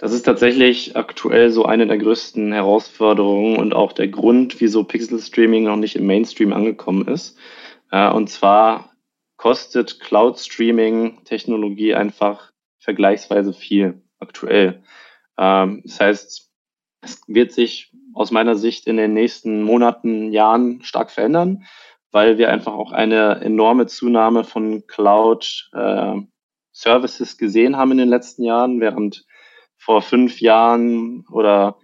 Das 0.00 0.14
ist 0.14 0.22
tatsächlich 0.22 0.96
aktuell 0.96 1.50
so 1.50 1.66
eine 1.66 1.86
der 1.86 1.98
größten 1.98 2.52
Herausforderungen 2.52 3.58
und 3.58 3.74
auch 3.74 3.92
der 3.92 4.08
Grund, 4.08 4.58
wieso 4.58 4.82
Pixel 4.82 5.20
Streaming 5.20 5.64
noch 5.64 5.76
nicht 5.76 5.94
im 5.94 6.06
Mainstream 6.06 6.54
angekommen 6.54 7.06
ist. 7.06 7.36
Äh, 7.90 8.10
und 8.10 8.30
zwar 8.30 8.94
kostet 9.36 10.00
Cloud 10.00 10.38
Streaming 10.38 11.22
Technologie 11.24 11.94
einfach 11.94 12.50
vergleichsweise 12.78 13.52
viel 13.52 14.02
aktuell. 14.20 14.82
Ähm, 15.36 15.82
das 15.84 16.00
heißt, 16.00 16.50
es 17.02 17.22
wird 17.26 17.52
sich 17.52 17.92
aus 18.14 18.30
meiner 18.30 18.56
Sicht 18.56 18.86
in 18.86 18.96
den 18.96 19.12
nächsten 19.12 19.62
Monaten, 19.62 20.32
Jahren 20.32 20.82
stark 20.82 21.10
verändern. 21.10 21.66
weil 22.12 22.38
wir 22.38 22.50
einfach 22.50 22.72
auch 22.72 22.90
eine 22.90 23.40
enorme 23.40 23.86
Zunahme 23.86 24.44
von 24.44 24.86
Cloud 24.86 25.70
äh, 25.74 26.14
Services 26.72 27.38
gesehen 27.38 27.76
haben 27.76 27.92
in 27.92 27.98
den 27.98 28.08
letzten 28.08 28.44
Jahren, 28.44 28.80
während 28.80 29.26
vor 29.90 30.02
fünf 30.02 30.40
Jahren 30.40 31.26
oder 31.32 31.76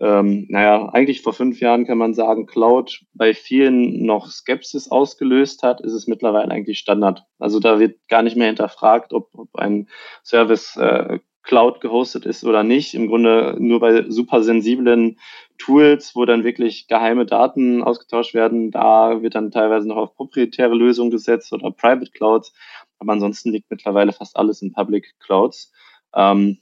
ähm, 0.00 0.46
naja, 0.48 0.88
eigentlich 0.88 1.22
vor 1.22 1.32
fünf 1.32 1.60
Jahren 1.60 1.86
kann 1.86 1.96
man 1.96 2.12
sagen, 2.12 2.46
Cloud 2.46 3.04
bei 3.14 3.34
vielen 3.34 4.04
noch 4.04 4.26
Skepsis 4.26 4.90
ausgelöst 4.90 5.62
hat, 5.62 5.80
ist 5.80 5.92
es 5.92 6.08
mittlerweile 6.08 6.50
eigentlich 6.50 6.80
Standard. 6.80 7.22
Also 7.38 7.60
da 7.60 7.78
wird 7.78 8.00
gar 8.08 8.24
nicht 8.24 8.36
mehr 8.36 8.48
hinterfragt, 8.48 9.12
ob, 9.12 9.28
ob 9.34 9.54
ein 9.54 9.88
Service 10.24 10.76
äh, 10.76 11.20
Cloud 11.44 11.80
gehostet 11.80 12.26
ist 12.26 12.42
oder 12.42 12.64
nicht. 12.64 12.94
Im 12.94 13.06
Grunde 13.06 13.54
nur 13.60 13.78
bei 13.78 14.10
super 14.10 14.42
sensiblen 14.42 15.20
Tools, 15.56 16.16
wo 16.16 16.24
dann 16.24 16.42
wirklich 16.42 16.88
geheime 16.88 17.26
Daten 17.26 17.84
ausgetauscht 17.84 18.34
werden, 18.34 18.72
da 18.72 19.22
wird 19.22 19.36
dann 19.36 19.52
teilweise 19.52 19.86
noch 19.86 19.98
auf 19.98 20.16
proprietäre 20.16 20.74
Lösungen 20.74 21.12
gesetzt 21.12 21.52
oder 21.52 21.70
Private 21.70 22.10
Clouds. 22.10 22.52
Aber 22.98 23.12
ansonsten 23.12 23.52
liegt 23.52 23.70
mittlerweile 23.70 24.12
fast 24.12 24.36
alles 24.36 24.62
in 24.62 24.72
Public 24.72 25.14
Clouds. 25.20 25.72
Ähm, 26.12 26.58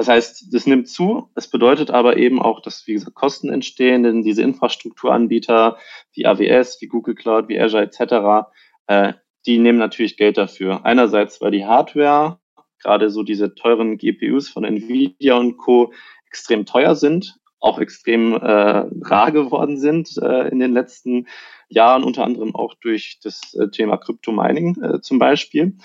das 0.00 0.08
heißt, 0.08 0.54
das 0.54 0.66
nimmt 0.66 0.88
zu. 0.88 1.28
Es 1.34 1.50
bedeutet 1.50 1.90
aber 1.90 2.16
eben 2.16 2.40
auch, 2.40 2.62
dass, 2.62 2.86
wie 2.86 2.94
gesagt, 2.94 3.14
Kosten 3.14 3.52
entstehen, 3.52 4.02
denn 4.02 4.22
diese 4.22 4.40
Infrastrukturanbieter 4.40 5.76
wie 6.14 6.24
AWS, 6.24 6.80
wie 6.80 6.86
Google 6.86 7.14
Cloud, 7.14 7.48
wie 7.48 7.60
Azure 7.60 7.82
etc., 7.82 8.48
äh, 8.86 9.12
die 9.44 9.58
nehmen 9.58 9.78
natürlich 9.78 10.16
Geld 10.16 10.38
dafür. 10.38 10.86
Einerseits, 10.86 11.42
weil 11.42 11.50
die 11.50 11.66
Hardware, 11.66 12.38
gerade 12.82 13.10
so 13.10 13.22
diese 13.22 13.54
teuren 13.54 13.98
GPUs 13.98 14.48
von 14.48 14.64
Nvidia 14.64 15.36
und 15.36 15.58
Co., 15.58 15.92
extrem 16.26 16.64
teuer 16.64 16.94
sind, 16.94 17.36
auch 17.58 17.78
extrem 17.78 18.32
äh, 18.36 18.86
rar 19.02 19.32
geworden 19.32 19.76
sind 19.76 20.16
äh, 20.16 20.48
in 20.48 20.60
den 20.60 20.72
letzten 20.72 21.26
Jahren, 21.68 22.04
unter 22.04 22.24
anderem 22.24 22.54
auch 22.54 22.72
durch 22.80 23.20
das 23.22 23.52
äh, 23.52 23.68
Thema 23.68 23.98
Crypto-Mining 23.98 24.82
äh, 24.82 25.00
zum 25.02 25.18
Beispiel. 25.18 25.76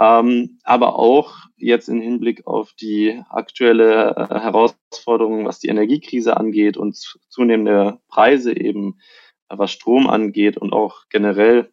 Ähm, 0.00 0.58
aber 0.64 0.98
auch 0.98 1.34
jetzt 1.58 1.88
im 1.90 2.00
Hinblick 2.00 2.46
auf 2.46 2.72
die 2.72 3.22
aktuelle 3.28 4.16
äh, 4.16 4.40
Herausforderung, 4.40 5.44
was 5.44 5.60
die 5.60 5.68
Energiekrise 5.68 6.38
angeht 6.38 6.78
und 6.78 6.96
zunehmende 7.28 7.98
Preise 8.08 8.56
eben, 8.56 8.98
äh, 9.50 9.58
was 9.58 9.72
Strom 9.72 10.08
angeht 10.08 10.56
und 10.56 10.72
auch 10.72 11.02
generell 11.10 11.70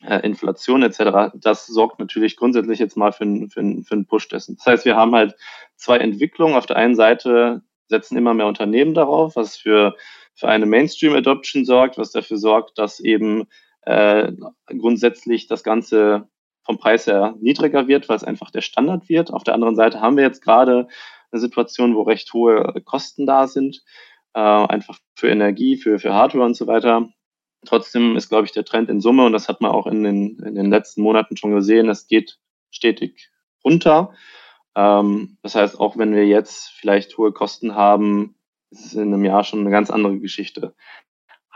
äh, 0.00 0.20
Inflation 0.20 0.84
etc., 0.84 1.34
das 1.34 1.66
sorgt 1.66 1.98
natürlich 1.98 2.36
grundsätzlich 2.36 2.78
jetzt 2.78 2.96
mal 2.96 3.10
für, 3.10 3.24
für, 3.48 3.82
für 3.82 3.94
einen 3.94 4.06
Push 4.06 4.28
dessen. 4.28 4.56
Das 4.58 4.66
heißt, 4.66 4.84
wir 4.84 4.94
haben 4.94 5.16
halt 5.16 5.34
zwei 5.74 5.98
Entwicklungen. 5.98 6.54
Auf 6.54 6.66
der 6.66 6.76
einen 6.76 6.94
Seite 6.94 7.62
setzen 7.88 8.16
immer 8.16 8.32
mehr 8.32 8.46
Unternehmen 8.46 8.94
darauf, 8.94 9.34
was 9.34 9.56
für, 9.56 9.96
für 10.36 10.46
eine 10.46 10.66
Mainstream-Adoption 10.66 11.64
sorgt, 11.64 11.98
was 11.98 12.12
dafür 12.12 12.36
sorgt, 12.36 12.78
dass 12.78 13.00
eben 13.00 13.48
äh, 13.82 14.30
grundsätzlich 14.68 15.48
das 15.48 15.64
Ganze 15.64 16.28
vom 16.66 16.78
Preis 16.78 17.06
her 17.06 17.36
niedriger 17.40 17.86
wird, 17.86 18.08
weil 18.08 18.16
es 18.16 18.24
einfach 18.24 18.50
der 18.50 18.60
Standard 18.60 19.08
wird. 19.08 19.32
Auf 19.32 19.44
der 19.44 19.54
anderen 19.54 19.76
Seite 19.76 20.00
haben 20.00 20.16
wir 20.16 20.24
jetzt 20.24 20.42
gerade 20.42 20.88
eine 21.30 21.40
Situation, 21.40 21.94
wo 21.94 22.02
recht 22.02 22.32
hohe 22.34 22.74
Kosten 22.84 23.24
da 23.24 23.46
sind, 23.46 23.82
äh, 24.34 24.40
einfach 24.40 24.98
für 25.14 25.28
Energie, 25.28 25.76
für, 25.76 25.98
für 25.98 26.12
Hardware 26.12 26.44
und 26.44 26.54
so 26.54 26.66
weiter. 26.66 27.08
Trotzdem 27.64 28.16
ist, 28.16 28.28
glaube 28.28 28.46
ich, 28.46 28.52
der 28.52 28.64
Trend 28.64 28.90
in 28.90 29.00
Summe, 29.00 29.24
und 29.24 29.32
das 29.32 29.48
hat 29.48 29.60
man 29.60 29.70
auch 29.70 29.86
in 29.86 30.02
den, 30.02 30.38
in 30.40 30.54
den 30.54 30.70
letzten 30.70 31.02
Monaten 31.02 31.36
schon 31.36 31.54
gesehen, 31.54 31.88
es 31.88 32.06
geht 32.08 32.38
stetig 32.70 33.30
runter. 33.64 34.12
Ähm, 34.74 35.38
das 35.42 35.54
heißt, 35.54 35.80
auch 35.80 35.96
wenn 35.96 36.14
wir 36.14 36.26
jetzt 36.26 36.70
vielleicht 36.70 37.16
hohe 37.16 37.32
Kosten 37.32 37.74
haben, 37.74 38.36
ist 38.70 38.86
es 38.86 38.94
in 38.94 39.14
einem 39.14 39.24
Jahr 39.24 39.44
schon 39.44 39.60
eine 39.60 39.70
ganz 39.70 39.90
andere 39.90 40.18
Geschichte. 40.18 40.74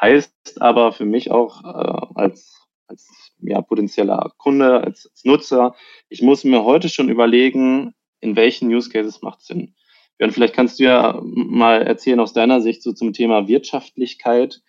Heißt 0.01 0.61
aber 0.63 0.93
für 0.93 1.05
mich 1.05 1.31
auch 1.31 1.65
äh, 1.65 2.07
als 2.15 2.60
als 2.91 3.33
ja, 3.41 3.63
potenzieller 3.63 4.33
Kunde, 4.37 4.83
als, 4.83 5.07
als 5.07 5.25
Nutzer. 5.25 5.75
Ich 6.09 6.23
muss 6.23 6.45
mir 6.45 6.65
heute 6.65 6.89
schon 6.89 7.09
überlegen, 7.09 7.95
in 8.21 8.37
welchen 8.37 8.69
Use 8.69 8.91
Cases 8.91 9.23
macht 9.23 9.43
Sinn. 9.43 9.75
Björn, 10.19 10.33
vielleicht 10.33 10.55
kannst 10.55 10.79
du 10.79 10.85
ja 10.85 11.19
mal 11.23 11.83
erzählen 11.83 12.21
aus 12.21 12.35
deiner 12.35 12.61
Sicht 12.61 12.83
so 12.83 12.93
zum 12.93 13.15
Thema 13.15 13.49
Wirtschaftlichkeit 13.49 14.61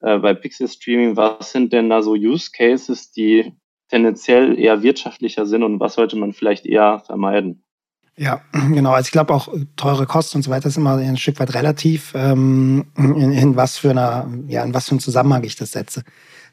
äh, 0.00 0.18
bei 0.18 0.34
Pixel 0.34 0.68
Streaming. 0.68 1.16
Was 1.16 1.52
sind 1.52 1.72
denn 1.72 1.88
da 1.88 2.02
so 2.02 2.12
Use 2.12 2.50
Cases, 2.52 3.10
die 3.12 3.52
tendenziell 3.88 4.58
eher 4.58 4.82
wirtschaftlicher 4.82 5.46
sind 5.46 5.62
und 5.62 5.80
was 5.80 5.94
sollte 5.94 6.16
man 6.16 6.34
vielleicht 6.34 6.66
eher 6.66 7.00
vermeiden? 7.06 7.64
Ja, 8.18 8.42
genau. 8.52 8.92
Also 8.92 9.06
ich 9.06 9.12
glaube 9.12 9.32
auch 9.32 9.48
teure 9.76 10.06
Kosten 10.06 10.38
und 10.38 10.42
so 10.42 10.50
weiter 10.50 10.68
ist 10.68 10.76
immer 10.76 10.96
ein 10.96 11.16
Stück 11.16 11.40
weit 11.40 11.54
relativ, 11.54 12.12
ähm, 12.14 12.86
in, 12.96 13.32
in, 13.32 13.56
was 13.56 13.78
für 13.78 13.90
einer, 13.90 14.28
ja, 14.48 14.62
in 14.64 14.74
was 14.74 14.86
für 14.86 14.92
einen 14.92 15.00
Zusammenhang 15.00 15.44
ich 15.44 15.56
das 15.56 15.72
setze 15.72 16.02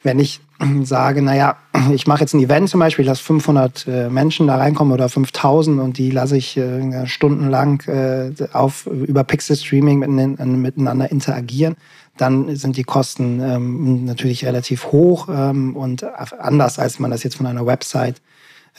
wenn 0.05 0.19
ich 0.19 0.39
sage, 0.83 1.21
naja, 1.21 1.57
ich 1.93 2.07
mache 2.07 2.21
jetzt 2.21 2.33
ein 2.33 2.41
Event 2.41 2.69
zum 2.69 2.79
Beispiel, 2.79 3.05
lasse 3.05 3.23
500 3.23 3.87
äh, 3.87 4.09
Menschen 4.09 4.47
da 4.47 4.55
reinkommen 4.55 4.93
oder 4.93 5.09
5000 5.09 5.81
und 5.81 5.97
die 5.97 6.11
lasse 6.11 6.37
ich 6.37 6.55
äh, 6.55 7.05
stundenlang 7.07 7.81
äh, 7.87 8.31
auf, 8.53 8.85
über 8.85 9.25
Pixel 9.25 9.57
Streaming 9.57 9.99
miteinander 9.99 11.11
interagieren, 11.11 11.75
dann 12.15 12.55
sind 12.55 12.77
die 12.77 12.83
Kosten 12.83 13.41
ähm, 13.41 14.05
natürlich 14.05 14.45
relativ 14.45 14.93
hoch 14.93 15.27
ähm, 15.29 15.75
und 15.75 16.05
anders, 16.39 16.79
als 16.79 16.99
man 16.99 17.11
das 17.11 17.23
jetzt 17.23 17.35
von 17.35 17.45
einer 17.45 17.65
Website 17.65 18.21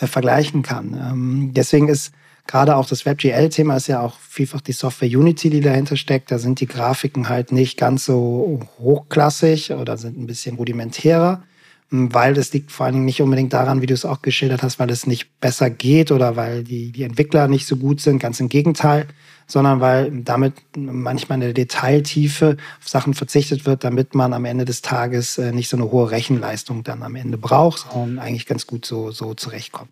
äh, 0.01 0.07
vergleichen 0.07 0.63
kann. 0.63 0.95
Ähm, 0.95 1.51
deswegen 1.53 1.89
ist 1.89 2.13
gerade 2.47 2.77
auch 2.77 2.87
das 2.87 3.07
WebGL-Thema 3.07 3.77
ist 3.77 3.87
ja 3.87 4.01
auch 4.01 4.19
vielfach 4.19 4.61
die 4.61 4.73
Software 4.73 5.09
Unity, 5.09 5.51
die 5.51 5.61
dahinter 5.61 5.97
steckt. 5.97 6.31
Da 6.31 6.39
sind 6.39 6.61
die 6.61 6.67
Grafiken 6.67 7.29
halt 7.29 7.53
nicht 7.53 7.79
ganz 7.79 8.05
so 8.05 8.61
hochklassig 8.79 9.73
oder 9.73 9.97
sind 9.97 10.19
ein 10.19 10.27
bisschen 10.27 10.57
rudimentärer, 10.57 11.43
weil 11.91 12.35
das 12.35 12.53
liegt 12.53 12.73
vor 12.73 12.87
allen 12.87 12.95
Dingen 12.95 13.05
nicht 13.05 13.23
unbedingt 13.23 13.53
daran, 13.53 13.83
wie 13.83 13.87
du 13.87 13.95
es 13.95 14.05
auch 14.05 14.23
geschildert 14.23 14.63
hast, 14.63 14.79
weil 14.79 14.91
es 14.91 15.07
nicht 15.07 15.41
besser 15.41 15.71
geht 15.71 16.11
oder 16.11 16.37
weil 16.37 16.65
die, 16.65 16.93
die 16.93 17.05
Entwickler 17.05 17.49
nicht 17.49 17.67
so 17.67 17.77
gut 17.77 18.01
sind, 18.01 18.19
ganz 18.19 18.41
im 18.41 18.49
Gegenteil, 18.49 19.07
sondern 19.47 19.81
weil 19.81 20.11
damit 20.23 20.55
manchmal 20.77 21.37
in 21.37 21.41
der 21.43 21.53
Detailtiefe 21.53 22.57
auf 22.81 22.89
Sachen 22.89 23.15
verzichtet 23.15 23.67
wird, 23.67 23.85
damit 23.85 24.15
man 24.15 24.33
am 24.33 24.45
Ende 24.45 24.65
des 24.65 24.83
Tages 24.83 25.39
äh, 25.39 25.53
nicht 25.53 25.69
so 25.69 25.77
eine 25.77 25.91
hohe 25.91 26.11
Rechenleistung 26.11 26.83
dann 26.83 27.03
am 27.03 27.15
Ende 27.15 27.39
braucht, 27.39 27.87
sondern 27.93 28.19
eigentlich 28.19 28.47
ganz 28.47 28.67
gut 28.67 28.85
so, 28.85 29.13
so 29.13 29.35
zurechtkommt. 29.35 29.91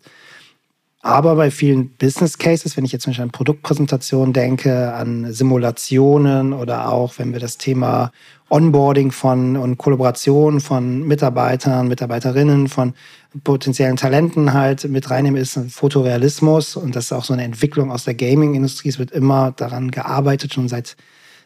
Aber 1.05 1.35
bei 1.35 1.51
vielen 1.51 1.89
Business 1.89 2.39
Cases, 2.39 2.75
wenn 2.75 2.83
ich 2.83 2.91
jetzt 2.91 3.03
zum 3.03 3.11
Beispiel 3.11 3.25
an 3.25 3.29
Produktpräsentationen 3.29 4.33
denke, 4.33 4.91
an 4.95 5.31
Simulationen 5.31 6.51
oder 6.51 6.91
auch 6.91 7.19
wenn 7.19 7.31
wir 7.31 7.39
das 7.39 7.59
Thema 7.59 8.11
Onboarding 8.49 9.11
von 9.11 9.55
und 9.55 9.77
Kollaboration 9.77 10.61
von 10.61 11.07
Mitarbeitern, 11.07 11.89
Mitarbeiterinnen, 11.89 12.69
von 12.69 12.95
potenziellen 13.43 13.97
Talenten 13.97 14.53
halt 14.53 14.89
mit 14.89 15.11
reinnehmen, 15.11 15.39
ist 15.39 15.55
ein 15.57 15.69
Fotorealismus 15.69 16.75
und 16.75 16.95
das 16.95 17.05
ist 17.05 17.11
auch 17.11 17.23
so 17.23 17.33
eine 17.33 17.43
Entwicklung 17.43 17.91
aus 17.91 18.05
der 18.05 18.15
Gaming-Industrie. 18.15 18.89
Es 18.89 18.97
wird 18.97 19.11
immer 19.11 19.51
daran 19.51 19.91
gearbeitet, 19.91 20.55
schon 20.55 20.67
seit 20.67 20.97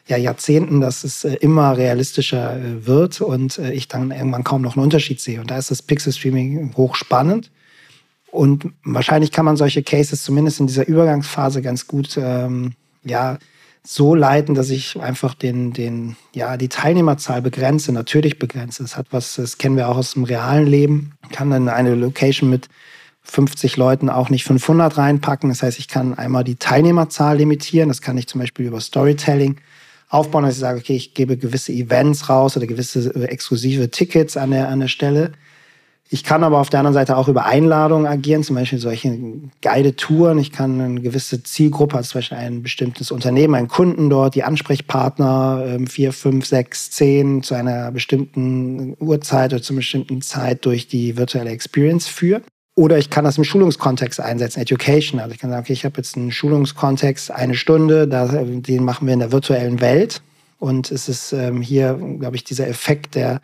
ja, 0.06 0.16
Jahrzehnten, 0.16 0.80
dass 0.80 1.04
es 1.04 1.24
äh, 1.24 1.34
immer 1.34 1.76
realistischer 1.76 2.56
äh, 2.56 2.86
wird 2.86 3.20
und 3.20 3.58
äh, 3.58 3.72
ich 3.72 3.88
dann 3.88 4.10
irgendwann 4.10 4.42
kaum 4.42 4.62
noch 4.62 4.76
einen 4.76 4.84
Unterschied 4.84 5.20
sehe. 5.20 5.38
Und 5.38 5.50
da 5.50 5.58
ist 5.58 5.70
das 5.70 5.82
Pixel 5.82 6.14
Streaming 6.14 6.72
hochspannend. 6.78 7.50
Und 8.30 8.72
wahrscheinlich 8.84 9.32
kann 9.32 9.44
man 9.44 9.56
solche 9.56 9.82
Cases 9.82 10.22
zumindest 10.22 10.60
in 10.60 10.66
dieser 10.66 10.86
Übergangsphase 10.86 11.62
ganz 11.62 11.86
gut 11.86 12.16
ähm, 12.16 12.74
ja, 13.02 13.38
so 13.82 14.14
leiten, 14.14 14.54
dass 14.54 14.70
ich 14.70 15.00
einfach 15.00 15.34
den, 15.34 15.72
den, 15.72 16.16
ja, 16.34 16.56
die 16.56 16.68
Teilnehmerzahl 16.68 17.42
begrenze, 17.42 17.92
natürlich 17.92 18.38
begrenze. 18.38 18.82
Das 18.82 18.96
hat 18.96 19.06
was, 19.10 19.36
das 19.36 19.58
kennen 19.58 19.76
wir 19.76 19.88
auch 19.88 19.96
aus 19.96 20.12
dem 20.12 20.24
realen 20.24 20.66
Leben. 20.66 21.12
Ich 21.24 21.30
kann 21.30 21.50
dann 21.50 21.68
eine 21.68 21.94
Location 21.94 22.50
mit 22.50 22.68
50 23.22 23.76
Leuten 23.76 24.08
auch 24.08 24.28
nicht 24.28 24.44
500 24.44 24.96
reinpacken. 24.96 25.50
Das 25.50 25.62
heißt, 25.62 25.78
ich 25.78 25.88
kann 25.88 26.14
einmal 26.14 26.44
die 26.44 26.56
Teilnehmerzahl 26.56 27.36
limitieren. 27.38 27.88
Das 27.88 28.02
kann 28.02 28.18
ich 28.18 28.26
zum 28.26 28.40
Beispiel 28.40 28.66
über 28.66 28.80
Storytelling 28.80 29.56
aufbauen, 30.08 30.44
dass 30.44 30.54
ich 30.54 30.60
sage, 30.60 30.78
okay, 30.78 30.96
ich 30.96 31.14
gebe 31.14 31.36
gewisse 31.36 31.72
Events 31.72 32.28
raus 32.28 32.56
oder 32.56 32.66
gewisse 32.66 33.14
äh, 33.14 33.24
exklusive 33.26 33.90
Tickets 33.90 34.36
an 34.36 34.50
der, 34.50 34.68
an 34.68 34.80
der 34.80 34.88
Stelle. 34.88 35.32
Ich 36.12 36.24
kann 36.24 36.42
aber 36.42 36.58
auf 36.58 36.70
der 36.70 36.80
anderen 36.80 36.94
Seite 36.94 37.16
auch 37.16 37.28
über 37.28 37.46
Einladungen 37.46 38.08
agieren, 38.08 38.42
zum 38.42 38.56
Beispiel 38.56 38.80
solche 38.80 39.16
Guided-Touren. 39.62 40.38
Ich 40.38 40.50
kann 40.50 40.80
eine 40.80 41.00
gewisse 41.00 41.44
Zielgruppe, 41.44 41.96
also 41.96 42.10
zum 42.10 42.18
Beispiel 42.18 42.38
ein 42.38 42.62
bestimmtes 42.64 43.12
Unternehmen, 43.12 43.54
einen 43.54 43.68
Kunden 43.68 44.10
dort, 44.10 44.34
die 44.34 44.42
Ansprechpartner, 44.42 45.64
ähm, 45.68 45.86
vier, 45.86 46.12
fünf, 46.12 46.46
sechs, 46.46 46.90
zehn 46.90 47.44
zu 47.44 47.54
einer 47.54 47.92
bestimmten 47.92 48.96
Uhrzeit 48.98 49.52
oder 49.52 49.62
zu 49.62 49.72
einer 49.72 49.78
bestimmten 49.78 50.20
Zeit 50.20 50.64
durch 50.64 50.88
die 50.88 51.16
virtuelle 51.16 51.50
Experience 51.50 52.08
führen. 52.08 52.42
Oder 52.74 52.98
ich 52.98 53.10
kann 53.10 53.24
das 53.24 53.38
im 53.38 53.44
Schulungskontext 53.44 54.20
einsetzen, 54.20 54.60
Education. 54.60 55.20
Also 55.20 55.34
ich 55.34 55.38
kann 55.38 55.50
sagen, 55.50 55.62
okay, 55.62 55.74
ich 55.74 55.84
habe 55.84 55.98
jetzt 55.98 56.16
einen 56.16 56.32
Schulungskontext, 56.32 57.30
eine 57.30 57.54
Stunde, 57.54 58.08
den 58.08 58.84
machen 58.84 59.06
wir 59.06 59.14
in 59.14 59.20
der 59.20 59.30
virtuellen 59.30 59.80
Welt. 59.80 60.22
Und 60.58 60.90
es 60.90 61.08
ist 61.08 61.32
ähm, 61.32 61.62
hier, 61.62 61.94
glaube 62.18 62.34
ich, 62.34 62.42
dieser 62.42 62.66
Effekt 62.66 63.14
der 63.14 63.40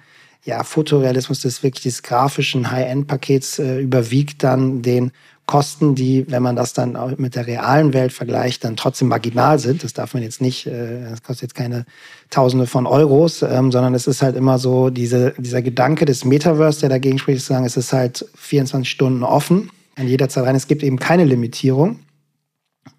ja, 0.46 0.62
Fotorealismus 0.62 1.40
des 1.40 1.62
wirklich 1.62 1.82
des 1.82 2.02
grafischen 2.02 2.70
High-End-Pakets 2.70 3.58
äh, 3.58 3.80
überwiegt 3.80 4.44
dann 4.44 4.80
den 4.80 5.10
Kosten, 5.44 5.94
die, 5.94 6.24
wenn 6.28 6.42
man 6.42 6.56
das 6.56 6.72
dann 6.72 6.96
auch 6.96 7.18
mit 7.18 7.34
der 7.34 7.46
realen 7.46 7.92
Welt 7.92 8.12
vergleicht, 8.12 8.64
dann 8.64 8.76
trotzdem 8.76 9.08
marginal 9.08 9.58
sind. 9.58 9.82
Das 9.82 9.92
darf 9.92 10.14
man 10.14 10.22
jetzt 10.22 10.40
nicht, 10.40 10.66
äh, 10.66 11.02
das 11.10 11.22
kostet 11.24 11.42
jetzt 11.42 11.54
keine 11.56 11.84
Tausende 12.30 12.66
von 12.66 12.86
Euros, 12.86 13.42
ähm, 13.42 13.72
sondern 13.72 13.94
es 13.94 14.06
ist 14.06 14.22
halt 14.22 14.36
immer 14.36 14.58
so 14.58 14.88
diese, 14.90 15.34
dieser 15.36 15.62
Gedanke 15.62 16.04
des 16.04 16.24
Metaverse, 16.24 16.80
der 16.80 16.90
dagegen 16.90 17.18
spricht, 17.18 17.40
zu 17.40 17.48
sagen, 17.48 17.64
es 17.64 17.76
ist 17.76 17.92
halt 17.92 18.24
24 18.36 18.88
Stunden 18.88 19.24
offen, 19.24 19.70
an 19.96 20.06
jeder 20.06 20.28
Zeit 20.28 20.44
rein. 20.44 20.56
Es 20.56 20.68
gibt 20.68 20.84
eben 20.84 20.98
keine 20.98 21.24
Limitierung. 21.24 21.98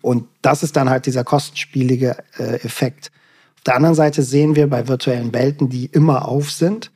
Und 0.01 0.25
das 0.41 0.63
ist 0.63 0.75
dann 0.75 0.89
halt 0.89 1.05
dieser 1.05 1.23
kostenspielige 1.23 2.17
äh, 2.37 2.55
Effekt. 2.65 3.11
Auf 3.55 3.63
der 3.63 3.75
anderen 3.75 3.95
Seite 3.95 4.21
sehen 4.21 4.57
wir 4.57 4.67
bei 4.67 4.87
virtuellen 4.89 5.33
Welten, 5.33 5.69
die 5.69 5.85
immer 5.85 6.27
auf 6.27 6.51
sind, 6.51 6.91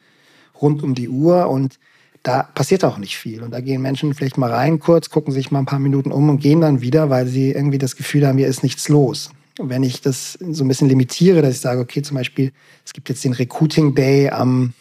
rund 0.61 0.83
um 0.83 0.95
die 0.95 1.09
Uhr 1.09 1.49
und 1.49 1.79
da 2.23 2.43
passiert 2.43 2.83
auch 2.83 2.97
nicht 2.97 3.17
viel. 3.17 3.41
Und 3.41 3.51
da 3.51 3.61
gehen 3.61 3.81
Menschen 3.81 4.13
vielleicht 4.13 4.37
mal 4.37 4.51
rein 4.51 4.79
kurz, 4.79 5.09
gucken 5.09 5.33
sich 5.33 5.49
mal 5.51 5.59
ein 5.59 5.65
paar 5.65 5.79
Minuten 5.79 6.11
um 6.11 6.29
und 6.29 6.39
gehen 6.39 6.61
dann 6.61 6.81
wieder, 6.81 7.09
weil 7.09 7.27
sie 7.27 7.51
irgendwie 7.51 7.79
das 7.79 7.95
Gefühl 7.95 8.27
haben, 8.27 8.37
hier 8.37 8.47
ist 8.47 8.63
nichts 8.63 8.89
los. 8.89 9.31
Und 9.59 9.69
wenn 9.69 9.83
ich 9.83 10.01
das 10.01 10.33
so 10.33 10.63
ein 10.63 10.67
bisschen 10.67 10.87
limitiere, 10.87 11.41
dass 11.41 11.55
ich 11.55 11.61
sage, 11.61 11.81
okay, 11.81 12.01
zum 12.01 12.17
Beispiel, 12.17 12.51
es 12.85 12.93
gibt 12.93 13.09
jetzt 13.09 13.23
den 13.23 13.33
Recruiting 13.33 13.95
Day 13.95 14.29
am 14.29 14.73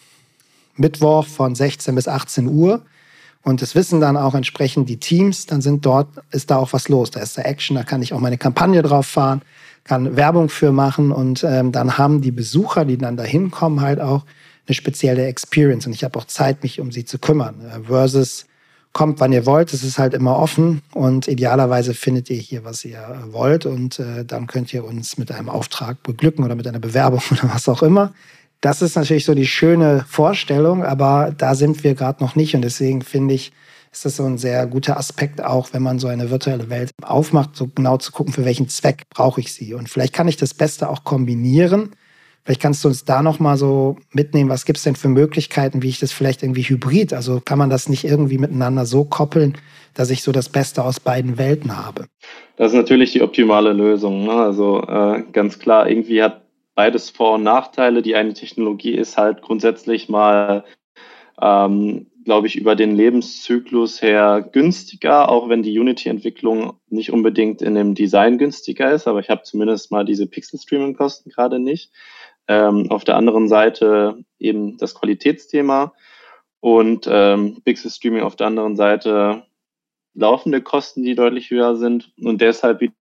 Mittwoch 0.75 1.27
von 1.27 1.55
16 1.55 1.95
bis 1.95 2.07
18 2.07 2.47
Uhr. 2.47 2.83
Und 3.43 3.61
das 3.61 3.73
wissen 3.73 3.99
dann 3.99 4.17
auch 4.17 4.35
entsprechend 4.35 4.87
die 4.87 4.97
Teams, 4.97 5.47
dann 5.47 5.61
sind 5.61 5.85
dort, 5.85 6.07
ist 6.31 6.51
da 6.51 6.57
auch 6.57 6.73
was 6.73 6.89
los. 6.89 7.09
Da 7.09 7.21
ist 7.21 7.37
da 7.37 7.41
Action, 7.41 7.75
da 7.75 7.83
kann 7.83 8.03
ich 8.03 8.13
auch 8.13 8.19
meine 8.19 8.37
Kampagne 8.37 8.83
drauf 8.83 9.07
fahren, 9.07 9.41
kann 9.83 10.15
Werbung 10.15 10.49
für 10.49 10.71
machen 10.71 11.11
und 11.11 11.43
ähm, 11.43 11.71
dann 11.71 11.97
haben 11.97 12.21
die 12.21 12.31
Besucher, 12.31 12.85
die 12.85 12.97
dann 12.97 13.17
da 13.17 13.23
hinkommen, 13.23 13.81
halt 13.81 13.99
auch 13.99 14.25
eine 14.67 14.75
spezielle 14.75 15.25
Experience 15.25 15.85
und 15.85 15.93
ich 15.93 16.03
habe 16.03 16.17
auch 16.17 16.25
Zeit, 16.25 16.63
mich 16.63 16.79
um 16.79 16.91
sie 16.91 17.05
zu 17.05 17.19
kümmern. 17.19 17.61
Äh, 17.61 17.83
versus 17.87 18.45
kommt, 18.93 19.19
wann 19.19 19.31
ihr 19.31 19.45
wollt, 19.45 19.73
es 19.73 19.83
ist 19.83 19.97
halt 19.97 20.13
immer 20.13 20.37
offen 20.37 20.81
und 20.93 21.27
idealerweise 21.27 21.93
findet 21.93 22.29
ihr 22.29 22.37
hier, 22.37 22.65
was 22.65 22.83
ihr 22.83 22.99
äh, 22.99 23.33
wollt 23.33 23.65
und 23.65 23.99
äh, 23.99 24.25
dann 24.25 24.47
könnt 24.47 24.73
ihr 24.73 24.83
uns 24.83 25.17
mit 25.17 25.31
einem 25.31 25.49
Auftrag 25.49 26.03
beglücken 26.03 26.43
oder 26.43 26.55
mit 26.55 26.67
einer 26.67 26.79
Bewerbung 26.79 27.21
oder 27.31 27.53
was 27.53 27.69
auch 27.69 27.83
immer. 27.83 28.13
Das 28.59 28.81
ist 28.81 28.95
natürlich 28.95 29.25
so 29.25 29.33
die 29.33 29.47
schöne 29.47 30.05
Vorstellung, 30.07 30.83
aber 30.83 31.33
da 31.35 31.55
sind 31.55 31.83
wir 31.83 31.95
gerade 31.95 32.23
noch 32.23 32.35
nicht 32.35 32.53
und 32.55 32.61
deswegen 32.61 33.01
finde 33.01 33.33
ich, 33.33 33.51
ist 33.91 34.05
das 34.05 34.17
so 34.17 34.25
ein 34.25 34.37
sehr 34.37 34.67
guter 34.67 34.97
Aspekt 34.97 35.43
auch, 35.43 35.69
wenn 35.73 35.81
man 35.81 35.99
so 35.99 36.07
eine 36.07 36.29
virtuelle 36.29 36.69
Welt 36.69 36.91
aufmacht, 37.01 37.55
so 37.55 37.67
genau 37.67 37.97
zu 37.97 38.11
gucken, 38.11 38.33
für 38.33 38.45
welchen 38.45 38.69
Zweck 38.69 39.03
brauche 39.09 39.41
ich 39.41 39.51
sie. 39.53 39.73
Und 39.73 39.89
vielleicht 39.89 40.13
kann 40.13 40.29
ich 40.29 40.37
das 40.37 40.53
Beste 40.53 40.89
auch 40.89 41.03
kombinieren 41.03 41.91
Vielleicht 42.43 42.61
kannst 42.61 42.83
du 42.83 42.87
uns 42.87 43.05
da 43.05 43.21
noch 43.21 43.39
mal 43.39 43.55
so 43.55 43.97
mitnehmen, 44.11 44.49
was 44.49 44.65
gibt 44.65 44.77
es 44.77 44.83
denn 44.83 44.95
für 44.95 45.09
Möglichkeiten, 45.09 45.83
wie 45.83 45.89
ich 45.89 45.99
das 45.99 46.11
vielleicht 46.11 46.41
irgendwie 46.41 46.63
hybrid, 46.63 47.13
also 47.13 47.39
kann 47.39 47.59
man 47.59 47.69
das 47.69 47.87
nicht 47.87 48.03
irgendwie 48.03 48.39
miteinander 48.39 48.85
so 48.85 49.05
koppeln, 49.05 49.57
dass 49.93 50.09
ich 50.09 50.23
so 50.23 50.31
das 50.31 50.49
Beste 50.49 50.83
aus 50.83 50.99
beiden 50.99 51.37
Welten 51.37 51.77
habe? 51.77 52.07
Das 52.57 52.71
ist 52.71 52.77
natürlich 52.77 53.11
die 53.11 53.21
optimale 53.21 53.73
Lösung. 53.73 54.25
Ne? 54.25 54.33
Also 54.33 54.81
äh, 54.81 55.23
ganz 55.31 55.59
klar, 55.59 55.89
irgendwie 55.89 56.23
hat 56.23 56.41
beides 56.75 57.09
Vor- 57.09 57.35
und 57.35 57.43
Nachteile. 57.43 58.01
Die 58.01 58.15
eine 58.15 58.33
Technologie 58.33 58.93
ist 58.93 59.17
halt 59.17 59.41
grundsätzlich 59.41 60.09
mal, 60.09 60.63
ähm, 61.41 62.07
glaube 62.25 62.47
ich, 62.47 62.55
über 62.55 62.75
den 62.75 62.95
Lebenszyklus 62.95 64.01
her 64.01 64.47
günstiger, 64.51 65.29
auch 65.29 65.49
wenn 65.49 65.63
die 65.63 65.77
Unity-Entwicklung 65.77 66.73
nicht 66.89 67.11
unbedingt 67.11 67.61
in 67.61 67.75
dem 67.75 67.95
Design 67.95 68.37
günstiger 68.37 68.91
ist. 68.91 69.07
Aber 69.07 69.19
ich 69.19 69.29
habe 69.29 69.43
zumindest 69.43 69.91
mal 69.91 70.05
diese 70.05 70.27
Pixel-Streaming-Kosten 70.27 71.29
gerade 71.31 71.59
nicht. 71.59 71.91
Ähm, 72.47 72.89
auf 72.89 73.03
der 73.03 73.15
anderen 73.15 73.47
Seite 73.47 74.23
eben 74.39 74.77
das 74.77 74.95
Qualitätsthema 74.95 75.93
und 76.59 77.07
ähm, 77.09 77.61
Pixel 77.63 77.91
Streaming 77.91 78.23
auf 78.23 78.35
der 78.35 78.47
anderen 78.47 78.75
Seite 78.75 79.43
laufende 80.13 80.61
Kosten, 80.61 81.03
die 81.03 81.15
deutlich 81.15 81.49
höher 81.49 81.75
sind. 81.75 82.11
Und 82.21 82.41
deshalb, 82.41 82.81
wie, 82.81 82.91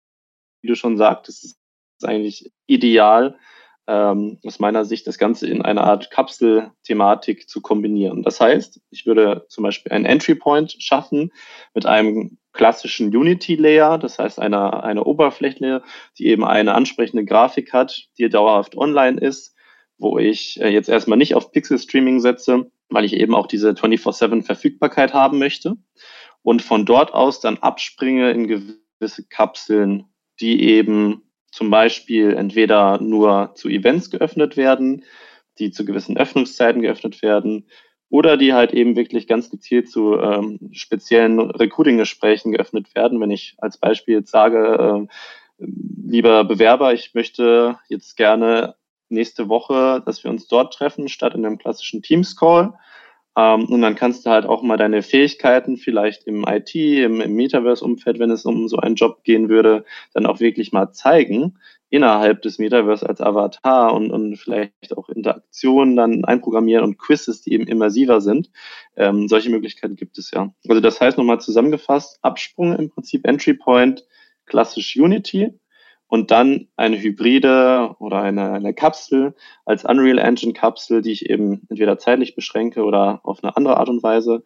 du 0.62 0.75
schon 0.75 0.97
sagtest, 0.97 1.44
ist 1.44 1.59
es 2.00 2.09
eigentlich 2.09 2.52
ideal, 2.66 3.38
ähm, 3.87 4.38
aus 4.44 4.59
meiner 4.61 4.85
Sicht 4.85 5.06
das 5.06 5.18
Ganze 5.18 5.49
in 5.49 5.62
eine 5.62 5.82
Art 5.82 6.11
Kapselthematik 6.11 7.49
zu 7.49 7.61
kombinieren. 7.61 8.23
Das 8.23 8.40
heißt, 8.40 8.80
ich 8.90 9.06
würde 9.06 9.47
zum 9.49 9.64
Beispiel 9.64 9.92
einen 9.92 10.04
Entry 10.04 10.35
Point 10.35 10.76
schaffen 10.78 11.32
mit 11.75 11.87
einem 11.87 12.38
klassischen 12.52 13.14
Unity-Layer, 13.14 13.99
das 13.99 14.19
heißt 14.19 14.40
eine, 14.40 14.83
eine 14.83 15.04
Oberfläche, 15.04 15.83
die 16.19 16.26
eben 16.26 16.45
eine 16.45 16.75
ansprechende 16.75 17.25
Grafik 17.25 17.73
hat, 17.73 18.08
die 18.19 18.28
dauerhaft 18.28 18.76
online 18.76 19.21
ist, 19.21 19.54
wo 19.99 20.19
ich 20.19 20.60
äh, 20.60 20.69
jetzt 20.69 20.89
erstmal 20.89 21.19
nicht 21.19 21.34
auf 21.34 21.52
Pixel-Streaming 21.52 22.21
setze, 22.21 22.71
weil 22.89 23.04
ich 23.04 23.15
eben 23.15 23.34
auch 23.34 23.47
diese 23.47 23.71
24-7-Verfügbarkeit 23.71 25.15
haben 25.15 25.39
möchte 25.39 25.76
und 26.43 26.63
von 26.63 26.86
dort 26.86 27.15
aus 27.15 27.41
dann 27.41 27.58
abspringe 27.58 28.30
in 28.30 28.49
gewisse 28.49 29.26
Kapseln, 29.28 30.06
die 30.41 30.63
eben 30.65 31.23
zum 31.52 31.71
Beispiel 31.71 32.32
entweder 32.32 33.00
nur 33.00 33.52
zu 33.54 33.69
Events 33.69 34.10
geöffnet 34.10 34.56
werden, 34.56 35.04
die 35.58 35.71
zu 35.71 35.84
gewissen 35.84 36.17
Öffnungszeiten 36.17 36.80
geöffnet 36.80 37.23
werden 37.23 37.67
oder 38.10 38.36
die 38.36 38.52
halt 38.52 38.73
eben 38.73 38.96
wirklich 38.96 39.26
ganz 39.26 39.50
gezielt 39.50 39.88
zu 39.88 40.18
ähm, 40.18 40.58
speziellen 40.73 41.40
Recruiting-Gesprächen 41.40 42.52
geöffnet 42.52 42.94
werden. 42.94 43.20
Wenn 43.20 43.30
ich 43.30 43.54
als 43.58 43.78
Beispiel 43.78 44.16
jetzt 44.16 44.32
sage, 44.32 45.08
äh, 45.58 45.66
lieber 46.06 46.44
Bewerber, 46.44 46.92
ich 46.92 47.14
möchte 47.14 47.78
jetzt 47.88 48.16
gerne 48.16 48.75
nächste 49.08 49.49
Woche, 49.49 50.02
dass 50.04 50.25
wir 50.25 50.30
uns 50.30 50.49
dort 50.49 50.75
treffen, 50.75 51.08
statt 51.08 51.34
in 51.34 51.46
einem 51.46 51.58
klassischen 51.58 52.02
Teams-Call. 52.02 52.75
Ähm, 53.36 53.66
und 53.66 53.80
dann 53.82 53.95
kannst 53.95 54.26
du 54.26 54.30
halt 54.30 54.47
auch 54.47 54.62
mal 54.62 54.76
deine 54.76 55.02
Fähigkeiten 55.02 55.76
vielleicht 55.76 56.25
im 56.25 56.45
IT, 56.47 56.75
im, 56.75 57.21
im 57.21 57.34
Metaverse-Umfeld, 57.34 58.19
wenn 58.19 58.30
es 58.30 58.45
um 58.45 58.69
so 58.69 58.78
einen 58.78 58.97
Job 58.97 59.23
gehen 59.25 59.49
würde, 59.49 59.84
dann 60.12 60.26
auch 60.26 60.40
wirklich 60.40 60.73
mal 60.73 60.93
zeigen 60.93 61.58
innerhalb 61.90 62.43
des 62.43 62.58
Metaverse 62.58 63.08
als 63.08 63.21
Avatar 63.21 63.93
und, 63.93 64.12
und 64.12 64.36
vielleicht 64.36 64.97
auch 64.97 65.08
Interaktionen 65.08 65.97
dann 65.97 66.25
einprogrammieren 66.25 66.84
und 66.84 66.99
Quizzes, 66.99 67.43
die 67.43 67.52
eben 67.52 67.66
immersiver 67.66 68.21
sind. 68.21 68.50
Ähm, 68.97 69.26
solche 69.26 69.50
Möglichkeiten 69.50 69.97
gibt 69.97 70.16
es 70.16 70.30
ja. 70.30 70.54
Also 70.69 70.80
das 70.80 71.00
heißt 71.00 71.19
nochmal 71.19 71.40
zusammengefasst, 71.40 72.19
Absprung 72.23 72.76
im 72.76 72.90
Prinzip, 72.90 73.26
Entry 73.26 73.54
Point, 73.54 74.06
klassisch 74.47 74.97
Unity 74.97 75.52
und 76.10 76.30
dann 76.30 76.68
eine 76.76 77.00
Hybride 77.00 77.94
oder 77.99 78.20
eine, 78.20 78.52
eine 78.52 78.75
Kapsel 78.75 79.34
als 79.64 79.84
Unreal 79.84 80.18
Engine 80.18 80.52
Kapsel, 80.52 81.00
die 81.00 81.12
ich 81.12 81.30
eben 81.30 81.62
entweder 81.70 81.99
zeitlich 81.99 82.34
beschränke 82.34 82.82
oder 82.82 83.20
auf 83.23 83.42
eine 83.42 83.56
andere 83.56 83.78
Art 83.78 83.88
und 83.88 84.02
Weise 84.02 84.42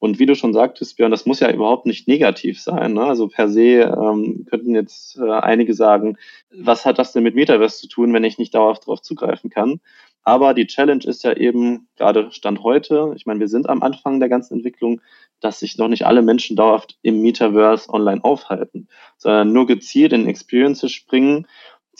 und 0.00 0.20
wie 0.20 0.26
du 0.26 0.36
schon 0.36 0.52
sagtest, 0.52 0.96
Björn, 0.96 1.10
das 1.10 1.26
muss 1.26 1.40
ja 1.40 1.50
überhaupt 1.50 1.86
nicht 1.86 2.06
negativ 2.06 2.60
sein. 2.60 2.92
Ne? 2.92 3.02
Also 3.02 3.26
per 3.28 3.48
se 3.48 3.80
ähm, 3.80 4.46
könnten 4.48 4.74
jetzt 4.74 5.18
äh, 5.18 5.28
einige 5.28 5.74
sagen, 5.74 6.16
was 6.50 6.86
hat 6.86 6.98
das 6.98 7.12
denn 7.12 7.24
mit 7.24 7.34
Metaverse 7.34 7.80
zu 7.80 7.88
tun, 7.88 8.12
wenn 8.12 8.24
ich 8.24 8.38
nicht 8.38 8.54
dauerhaft 8.54 8.82
darauf 8.82 9.02
zugreifen 9.02 9.50
kann? 9.50 9.80
Aber 10.22 10.54
die 10.54 10.66
Challenge 10.66 11.04
ist 11.04 11.24
ja 11.24 11.32
eben, 11.32 11.88
gerade 11.96 12.30
Stand 12.30 12.62
heute, 12.62 13.12
ich 13.16 13.26
meine, 13.26 13.40
wir 13.40 13.48
sind 13.48 13.68
am 13.68 13.82
Anfang 13.82 14.20
der 14.20 14.28
ganzen 14.28 14.54
Entwicklung, 14.58 15.00
dass 15.40 15.60
sich 15.60 15.78
noch 15.78 15.88
nicht 15.88 16.06
alle 16.06 16.22
Menschen 16.22 16.56
dauerhaft 16.56 16.98
im 17.02 17.20
Metaverse 17.22 17.88
online 17.92 18.22
aufhalten, 18.24 18.88
sondern 19.16 19.52
nur 19.52 19.66
gezielt 19.66 20.12
in 20.12 20.26
Experiences 20.26 20.92
springen, 20.92 21.46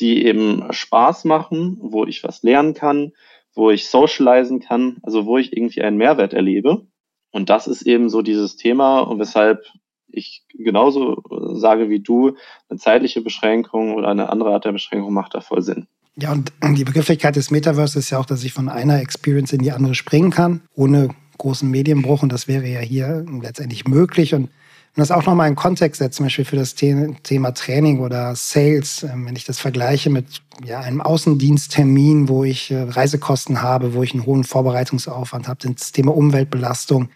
die 0.01 0.25
eben 0.25 0.73
Spaß 0.73 1.25
machen, 1.25 1.79
wo 1.81 2.05
ich 2.05 2.25
was 2.25 2.43
lernen 2.43 2.75
kann, 2.75 3.13
wo 3.55 3.71
ich 3.71 3.89
socialisen 3.89 4.61
kann, 4.61 4.99
also 5.03 5.27
wo 5.27 5.39
ich 5.39 5.57
irgendwie 5.57 5.83
einen 5.83 5.97
Mehrwert 5.97 6.33
erlebe. 6.33 6.87
Und 7.31 7.51
das 7.51 7.67
ist 7.67 7.83
eben 7.83 8.09
so 8.09 8.23
dieses 8.23 8.57
Thema 8.57 9.01
und 9.01 9.19
weshalb 9.19 9.65
ich 10.11 10.45
genauso 10.55 11.23
sage 11.55 11.91
wie 11.91 12.01
du, 12.01 12.37
eine 12.69 12.79
zeitliche 12.79 13.21
Beschränkung 13.21 13.95
oder 13.95 14.09
eine 14.09 14.31
andere 14.31 14.53
Art 14.53 14.65
der 14.65 14.73
Beschränkung 14.73 15.13
macht 15.13 15.35
da 15.35 15.41
voll 15.41 15.63
Sinn. 15.63 15.87
Ja, 16.17 16.33
und 16.33 16.51
die 16.63 16.85
Begrifflichkeit 16.85 17.37
des 17.37 17.51
Metaverse 17.51 17.99
ist 17.99 18.11
ja 18.11 18.19
auch, 18.19 18.27
dass 18.27 18.43
ich 18.43 18.53
von 18.53 18.69
einer 18.69 19.01
Experience 19.01 19.53
in 19.53 19.61
die 19.61 19.71
andere 19.71 19.95
springen 19.95 20.31
kann, 20.31 20.63
ohne 20.75 21.11
großen 21.39 21.71
Medienbruch. 21.71 22.23
Und 22.23 22.33
das 22.33 22.49
wäre 22.49 22.67
ja 22.67 22.81
hier 22.81 23.25
letztendlich 23.41 23.87
möglich. 23.87 24.35
Und 24.35 24.51
und 24.99 25.03
das 25.03 25.13
auch 25.13 25.27
nochmal 25.27 25.49
in 25.49 25.55
Kontext 25.55 26.01
setzt, 26.01 26.17
zum 26.17 26.27
Beispiel 26.27 26.45
für 26.45 26.57
das 26.57 26.75
Thema 26.75 27.55
Training 27.55 28.01
oder 28.01 28.35
Sales, 28.35 29.05
ähm, 29.05 29.27
wenn 29.27 29.37
ich 29.37 29.45
das 29.45 29.61
vergleiche 29.61 30.11
mit 30.11 30.43
ja, 30.65 30.81
einem 30.81 31.01
Außendiensttermin, 31.01 32.29
wo 32.29 32.43
ich 32.43 32.73
äh, 32.73 32.83
Reisekosten 32.83 33.63
habe, 33.63 33.95
wo 33.95 34.03
ich 34.03 34.13
einen 34.13 34.27
hohen 34.27 34.43
Vorbereitungsaufwand 34.43 35.47
habe, 35.47 35.73
das 35.73 35.93
Thema 35.93 36.17
Umweltbelastung, 36.17 37.11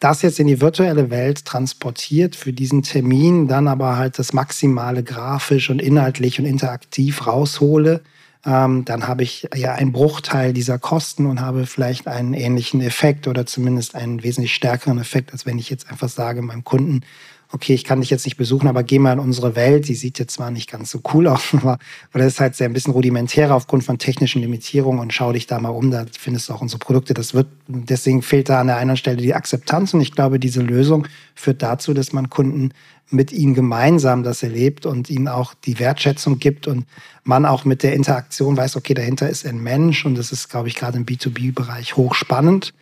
das 0.00 0.20
jetzt 0.20 0.38
in 0.38 0.48
die 0.48 0.60
virtuelle 0.60 1.08
Welt 1.08 1.46
transportiert 1.46 2.36
für 2.36 2.52
diesen 2.52 2.82
Termin, 2.82 3.48
dann 3.48 3.68
aber 3.68 3.96
halt 3.96 4.18
das 4.18 4.34
Maximale 4.34 5.02
grafisch 5.02 5.70
und 5.70 5.80
inhaltlich 5.80 6.38
und 6.38 6.44
interaktiv 6.44 7.26
raushole, 7.26 8.02
ähm, 8.46 8.84
dann 8.84 9.08
habe 9.08 9.22
ich 9.22 9.48
ja 9.54 9.74
einen 9.74 9.92
Bruchteil 9.92 10.52
dieser 10.52 10.78
Kosten 10.78 11.26
und 11.26 11.40
habe 11.40 11.66
vielleicht 11.66 12.06
einen 12.06 12.34
ähnlichen 12.34 12.80
Effekt 12.80 13.26
oder 13.26 13.46
zumindest 13.46 13.94
einen 13.94 14.22
wesentlich 14.22 14.54
stärkeren 14.54 14.98
Effekt, 14.98 15.32
als 15.32 15.44
wenn 15.46 15.58
ich 15.58 15.70
jetzt 15.70 15.90
einfach 15.90 16.08
sage, 16.08 16.42
meinem 16.42 16.64
Kunden 16.64 17.00
okay, 17.50 17.72
ich 17.72 17.84
kann 17.84 18.00
dich 18.00 18.10
jetzt 18.10 18.26
nicht 18.26 18.36
besuchen, 18.36 18.68
aber 18.68 18.82
geh 18.82 18.98
mal 18.98 19.12
in 19.12 19.18
unsere 19.18 19.56
Welt. 19.56 19.88
Die 19.88 19.94
sieht 19.94 20.18
jetzt 20.18 20.34
zwar 20.34 20.50
nicht 20.50 20.70
ganz 20.70 20.90
so 20.90 21.00
cool 21.12 21.26
aus, 21.26 21.48
aber 21.52 21.78
oder 22.14 22.26
ist 22.26 22.40
halt 22.40 22.54
sehr 22.54 22.68
ein 22.68 22.72
bisschen 22.72 22.92
rudimentärer 22.92 23.54
aufgrund 23.54 23.84
von 23.84 23.98
technischen 23.98 24.42
Limitierungen 24.42 25.00
und 25.00 25.12
schau 25.12 25.32
dich 25.32 25.46
da 25.46 25.58
mal 25.58 25.70
um, 25.70 25.90
da 25.90 26.04
findest 26.18 26.48
du 26.48 26.54
auch 26.54 26.60
unsere 26.60 26.78
Produkte. 26.78 27.14
Das 27.14 27.34
wird, 27.34 27.46
deswegen 27.66 28.22
fehlt 28.22 28.48
da 28.48 28.60
an 28.60 28.66
der 28.66 28.76
einen 28.76 28.96
Stelle 28.96 29.16
die 29.16 29.34
Akzeptanz 29.34 29.94
und 29.94 30.00
ich 30.00 30.12
glaube, 30.12 30.38
diese 30.38 30.60
Lösung 30.60 31.06
führt 31.34 31.62
dazu, 31.62 31.94
dass 31.94 32.12
man 32.12 32.28
Kunden 32.28 32.72
mit 33.10 33.32
ihnen 33.32 33.54
gemeinsam 33.54 34.22
das 34.22 34.42
erlebt 34.42 34.84
und 34.84 35.08
ihnen 35.08 35.28
auch 35.28 35.54
die 35.54 35.78
Wertschätzung 35.78 36.38
gibt 36.38 36.66
und 36.66 36.84
man 37.24 37.46
auch 37.46 37.64
mit 37.64 37.82
der 37.82 37.94
Interaktion 37.94 38.56
weiß, 38.56 38.76
okay, 38.76 38.92
dahinter 38.92 39.30
ist 39.30 39.46
ein 39.46 39.62
Mensch 39.62 40.04
und 40.04 40.16
das 40.16 40.30
ist, 40.30 40.50
glaube 40.50 40.68
ich, 40.68 40.74
gerade 40.74 40.98
im 40.98 41.06
B2B-Bereich 41.06 41.96
hochspannend. 41.96 42.74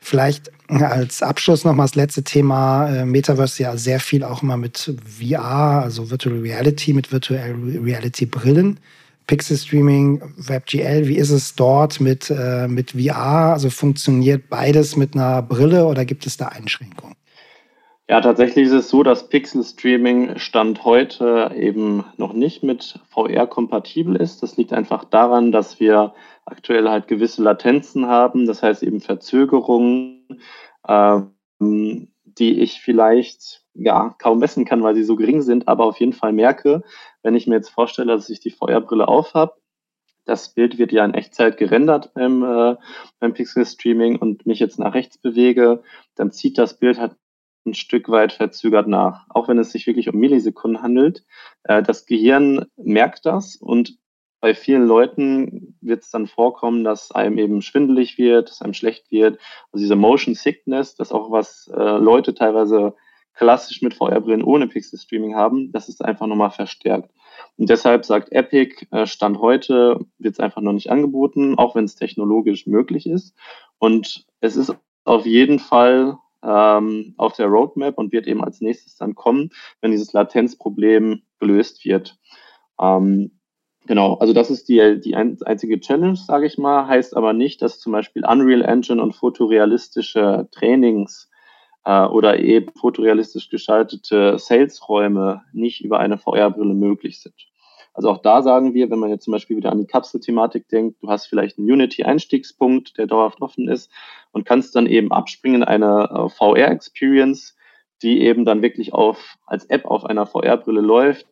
Vielleicht 0.00 0.50
als 0.68 1.22
Abschluss 1.22 1.64
noch 1.64 1.74
mal 1.74 1.84
das 1.84 1.94
letzte 1.94 2.24
Thema 2.24 2.88
äh, 2.88 3.04
Metaverse 3.04 3.62
ja 3.62 3.76
sehr 3.76 4.00
viel 4.00 4.24
auch 4.24 4.42
immer 4.42 4.56
mit 4.56 4.94
VR, 5.04 5.82
also 5.82 6.10
Virtual 6.10 6.38
Reality, 6.38 6.94
mit 6.94 7.12
Virtual 7.12 7.54
Reality 7.82 8.26
Brillen. 8.26 8.80
Pixel 9.26 9.56
Streaming, 9.56 10.20
WebGL, 10.38 11.06
wie 11.06 11.16
ist 11.16 11.30
es 11.30 11.54
dort 11.54 12.00
mit, 12.00 12.30
äh, 12.30 12.66
mit 12.66 12.92
VR? 12.92 13.52
Also 13.52 13.70
funktioniert 13.70 14.48
beides 14.48 14.96
mit 14.96 15.14
einer 15.14 15.40
Brille 15.42 15.86
oder 15.86 16.04
gibt 16.04 16.26
es 16.26 16.36
da 16.36 16.46
Einschränkungen? 16.46 17.14
Ja, 18.08 18.20
tatsächlich 18.20 18.66
ist 18.66 18.72
es 18.72 18.88
so, 18.88 19.04
dass 19.04 19.28
Pixel 19.28 19.62
Streaming 19.62 20.36
Stand 20.36 20.84
heute 20.84 21.52
eben 21.54 22.04
noch 22.16 22.32
nicht 22.32 22.64
mit 22.64 22.98
VR 23.10 23.46
kompatibel 23.46 24.16
ist. 24.16 24.42
Das 24.42 24.56
liegt 24.56 24.72
einfach 24.72 25.04
daran, 25.04 25.52
dass 25.52 25.78
wir 25.78 26.12
aktuell 26.50 26.88
halt 26.88 27.08
gewisse 27.08 27.42
Latenzen 27.42 28.06
haben, 28.06 28.46
das 28.46 28.62
heißt 28.62 28.82
eben 28.82 29.00
Verzögerungen, 29.00 30.42
ähm, 30.86 31.34
die 31.60 32.60
ich 32.60 32.80
vielleicht 32.80 33.64
ja 33.74 34.14
kaum 34.18 34.38
messen 34.38 34.64
kann, 34.64 34.82
weil 34.82 34.94
sie 34.94 35.04
so 35.04 35.16
gering 35.16 35.42
sind, 35.42 35.68
aber 35.68 35.84
auf 35.84 36.00
jeden 36.00 36.12
Fall 36.12 36.32
merke, 36.32 36.82
wenn 37.22 37.34
ich 37.34 37.46
mir 37.46 37.56
jetzt 37.56 37.70
vorstelle, 37.70 38.12
dass 38.12 38.30
ich 38.30 38.40
die 38.40 38.50
VR-Brille 38.50 39.08
aufhab, 39.08 39.60
das 40.24 40.54
Bild 40.54 40.78
wird 40.78 40.92
ja 40.92 41.04
in 41.04 41.14
Echtzeit 41.14 41.56
gerendert 41.56 42.14
beim, 42.14 42.42
äh, 42.42 42.76
beim 43.18 43.34
Pixel 43.34 43.66
Streaming 43.66 44.16
und 44.16 44.46
mich 44.46 44.58
jetzt 44.58 44.78
nach 44.78 44.94
rechts 44.94 45.18
bewege, 45.18 45.82
dann 46.14 46.30
zieht 46.30 46.58
das 46.58 46.78
Bild 46.78 46.98
halt 46.98 47.16
ein 47.66 47.74
Stück 47.74 48.08
weit 48.08 48.32
verzögert 48.32 48.86
nach. 48.86 49.26
Auch 49.28 49.48
wenn 49.48 49.58
es 49.58 49.72
sich 49.72 49.86
wirklich 49.86 50.08
um 50.08 50.16
Millisekunden 50.16 50.82
handelt. 50.82 51.24
Äh, 51.64 51.82
das 51.82 52.06
Gehirn 52.06 52.66
merkt 52.76 53.26
das 53.26 53.56
und 53.56 53.98
bei 54.40 54.54
vielen 54.54 54.86
Leuten 54.86 55.76
wird 55.80 56.02
es 56.02 56.10
dann 56.10 56.26
vorkommen, 56.26 56.82
dass 56.84 57.10
einem 57.12 57.38
eben 57.38 57.62
schwindelig 57.62 58.18
wird, 58.18 58.48
dass 58.48 58.62
einem 58.62 58.74
schlecht 58.74 59.10
wird. 59.10 59.38
Also 59.72 59.82
diese 59.82 59.96
Motion 59.96 60.34
Sickness, 60.34 60.94
das 60.94 61.12
auch 61.12 61.30
was 61.30 61.70
äh, 61.74 61.98
Leute 61.98 62.34
teilweise 62.34 62.94
klassisch 63.34 63.80
mit 63.80 63.94
VR-Brillen 63.94 64.42
ohne 64.42 64.66
Pixel-Streaming 64.66 65.34
haben, 65.34 65.72
das 65.72 65.88
ist 65.88 66.04
einfach 66.04 66.26
nochmal 66.26 66.50
verstärkt. 66.50 67.10
Und 67.56 67.70
deshalb 67.70 68.04
sagt 68.04 68.32
Epic, 68.32 68.86
äh, 68.90 69.06
Stand 69.06 69.38
heute 69.38 70.00
wird 70.18 70.34
es 70.34 70.40
einfach 70.40 70.62
noch 70.62 70.72
nicht 70.72 70.90
angeboten, 70.90 71.56
auch 71.56 71.74
wenn 71.74 71.84
es 71.84 71.94
technologisch 71.94 72.66
möglich 72.66 73.06
ist. 73.06 73.34
Und 73.78 74.26
es 74.40 74.56
ist 74.56 74.74
auf 75.04 75.26
jeden 75.26 75.58
Fall 75.58 76.18
ähm, 76.42 77.14
auf 77.18 77.34
der 77.34 77.46
Roadmap 77.46 77.98
und 77.98 78.12
wird 78.12 78.26
eben 78.26 78.42
als 78.42 78.60
nächstes 78.60 78.96
dann 78.96 79.14
kommen, 79.14 79.50
wenn 79.80 79.90
dieses 79.90 80.12
Latenzproblem 80.12 81.22
gelöst 81.38 81.84
wird. 81.84 82.18
Ähm, 82.80 83.39
Genau, 83.86 84.14
also 84.14 84.32
das 84.32 84.50
ist 84.50 84.68
die, 84.68 85.00
die 85.00 85.16
einzige 85.16 85.80
Challenge, 85.80 86.16
sage 86.16 86.46
ich 86.46 86.58
mal, 86.58 86.86
heißt 86.86 87.16
aber 87.16 87.32
nicht, 87.32 87.62
dass 87.62 87.80
zum 87.80 87.92
Beispiel 87.92 88.24
Unreal 88.26 88.62
Engine 88.62 89.02
und 89.02 89.14
fotorealistische 89.14 90.48
Trainings 90.52 91.30
äh, 91.84 92.04
oder 92.04 92.38
eben 92.38 92.72
fotorealistisch 92.72 93.48
geschaltete 93.48 94.38
Sales-Räume 94.38 95.42
nicht 95.52 95.80
über 95.82 95.98
eine 95.98 96.18
VR-Brille 96.18 96.74
möglich 96.74 97.20
sind. 97.20 97.34
Also 97.92 98.10
auch 98.10 98.18
da 98.18 98.42
sagen 98.42 98.74
wir, 98.74 98.90
wenn 98.90 98.98
man 98.98 99.10
jetzt 99.10 99.24
zum 99.24 99.32
Beispiel 99.32 99.56
wieder 99.56 99.72
an 99.72 99.78
die 99.78 99.86
Kapselthematik 99.86 100.68
denkt, 100.68 101.02
du 101.02 101.08
hast 101.08 101.26
vielleicht 101.26 101.58
einen 101.58 101.70
Unity-Einstiegspunkt, 101.70 102.96
der 102.98 103.06
dauerhaft 103.06 103.40
offen 103.40 103.68
ist 103.68 103.90
und 104.30 104.46
kannst 104.46 104.76
dann 104.76 104.86
eben 104.86 105.10
abspringen 105.10 105.62
in 105.62 105.68
eine 105.68 106.08
äh, 106.10 106.28
VR-Experience, 106.28 107.56
die 108.02 108.20
eben 108.20 108.44
dann 108.44 108.62
wirklich 108.62 108.92
auf, 108.92 109.36
als 109.46 109.64
App 109.66 109.84
auf 109.86 110.04
einer 110.04 110.26
VR-Brille 110.26 110.80
läuft, 110.80 111.26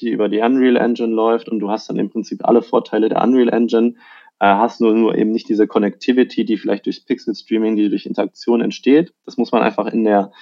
die 0.00 0.10
über 0.10 0.28
die 0.28 0.40
Unreal 0.40 0.76
Engine 0.76 1.14
läuft 1.14 1.48
und 1.48 1.60
du 1.60 1.70
hast 1.70 1.88
dann 1.88 1.98
im 1.98 2.10
Prinzip 2.10 2.44
alle 2.44 2.62
Vorteile 2.62 3.08
der 3.08 3.22
Unreal 3.22 3.48
Engine, 3.48 3.94
äh, 4.40 4.46
hast 4.46 4.80
nur, 4.80 4.94
nur 4.94 5.14
eben 5.16 5.32
nicht 5.32 5.48
diese 5.48 5.66
Connectivity, 5.66 6.44
die 6.44 6.56
vielleicht 6.56 6.86
durch 6.86 7.04
Pixel 7.06 7.34
Streaming, 7.34 7.76
die 7.76 7.88
durch 7.88 8.06
Interaktion 8.06 8.60
entsteht. 8.60 9.12
Das 9.24 9.36
muss 9.36 9.52
man 9.52 9.62
einfach 9.62 9.86
in 9.86 10.04
der 10.04 10.32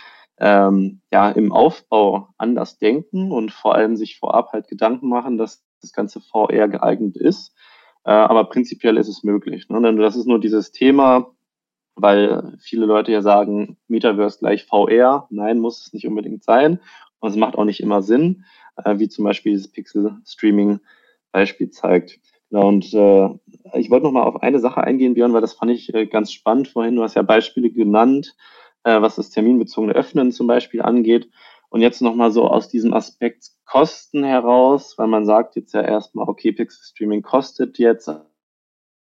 ähm, 0.40 1.00
ja, 1.12 1.30
im 1.30 1.52
Aufbau 1.52 2.28
anders 2.38 2.78
denken 2.78 3.32
und 3.32 3.52
vor 3.52 3.74
allem 3.74 3.96
sich 3.96 4.18
vorab 4.18 4.52
halt 4.52 4.68
Gedanken 4.68 5.08
machen, 5.08 5.36
dass 5.36 5.64
das 5.80 5.92
ganze 5.92 6.20
VR 6.20 6.68
geeignet 6.68 7.16
ist. 7.16 7.54
Äh, 8.04 8.12
aber 8.12 8.44
prinzipiell 8.44 8.96
ist 8.96 9.08
es 9.08 9.24
möglich. 9.24 9.68
Ne? 9.68 9.96
Das 9.96 10.16
ist 10.16 10.26
nur 10.26 10.40
dieses 10.40 10.70
Thema, 10.70 11.32
weil 11.96 12.56
viele 12.60 12.86
Leute 12.86 13.10
ja 13.10 13.22
sagen, 13.22 13.78
Metaverse 13.88 14.38
gleich 14.38 14.64
VR. 14.64 15.26
Nein, 15.30 15.58
muss 15.58 15.86
es 15.86 15.92
nicht 15.92 16.06
unbedingt 16.06 16.44
sein. 16.44 16.80
Und 17.20 17.30
es 17.30 17.36
macht 17.36 17.56
auch 17.56 17.64
nicht 17.64 17.80
immer 17.80 18.02
Sinn 18.02 18.44
äh, 18.84 18.98
wie 18.98 19.08
zum 19.08 19.24
Beispiel 19.24 19.52
dieses 19.52 19.68
Pixel-Streaming-Beispiel 19.68 21.70
zeigt. 21.70 22.18
Genau, 22.50 22.68
und 22.68 22.92
äh, 22.94 23.28
ich 23.78 23.90
wollte 23.90 24.04
noch 24.04 24.12
mal 24.12 24.22
auf 24.22 24.42
eine 24.42 24.58
Sache 24.58 24.82
eingehen, 24.82 25.14
Björn, 25.14 25.32
weil 25.32 25.40
das 25.40 25.52
fand 25.52 25.70
ich 25.70 25.92
äh, 25.94 26.06
ganz 26.06 26.32
spannend 26.32 26.68
vorhin. 26.68 26.96
Du 26.96 27.02
hast 27.02 27.14
ja 27.14 27.22
Beispiele 27.22 27.70
genannt, 27.70 28.34
äh, 28.84 29.00
was 29.00 29.16
das 29.16 29.30
terminbezogene 29.30 29.94
Öffnen 29.94 30.32
zum 30.32 30.46
Beispiel 30.46 30.82
angeht. 30.82 31.28
Und 31.68 31.82
jetzt 31.82 32.00
noch 32.00 32.14
mal 32.14 32.30
so 32.30 32.48
aus 32.48 32.68
diesem 32.68 32.94
Aspekt 32.94 33.50
Kosten 33.66 34.24
heraus, 34.24 34.96
weil 34.96 35.08
man 35.08 35.26
sagt 35.26 35.56
jetzt 35.56 35.74
ja 35.74 35.82
erstmal, 35.82 36.26
okay, 36.26 36.52
Pixel 36.52 36.82
Streaming 36.82 37.20
kostet 37.20 37.78
jetzt, 37.78 38.08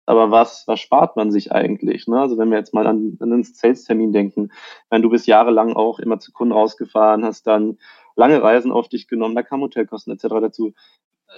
aber 0.08 0.32
was, 0.32 0.64
was 0.68 0.80
spart 0.80 1.16
man 1.16 1.32
sich 1.32 1.52
eigentlich? 1.52 2.08
Ne? 2.08 2.20
Also 2.20 2.38
wenn 2.38 2.50
wir 2.50 2.58
jetzt 2.58 2.74
mal 2.74 2.88
an, 2.88 3.18
an 3.20 3.30
den 3.30 3.44
Sales-Termin 3.44 4.12
denken, 4.12 4.52
wenn 4.90 5.02
du 5.02 5.10
bist 5.10 5.28
jahrelang 5.28 5.74
auch 5.74 6.00
immer 6.00 6.20
zu 6.20 6.32
Kunden 6.32 6.54
rausgefahren, 6.54 7.26
hast 7.26 7.48
dann 7.48 7.78
lange 8.16 8.42
Reisen 8.42 8.72
auf 8.72 8.90
dich 8.90 9.08
genommen, 9.08 9.36
da 9.36 9.44
kamen 9.44 9.64
Hotelkosten 9.64 10.14
etc. 10.14 10.28
dazu. 10.42 10.74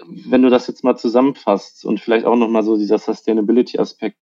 Wenn 0.07 0.41
du 0.41 0.49
das 0.49 0.67
jetzt 0.67 0.83
mal 0.83 0.95
zusammenfasst 0.95 1.85
und 1.85 1.99
vielleicht 1.99 2.25
auch 2.25 2.35
nochmal 2.35 2.63
so 2.63 2.77
dieser 2.77 2.99
Sustainability-Aspekt, 2.99 4.17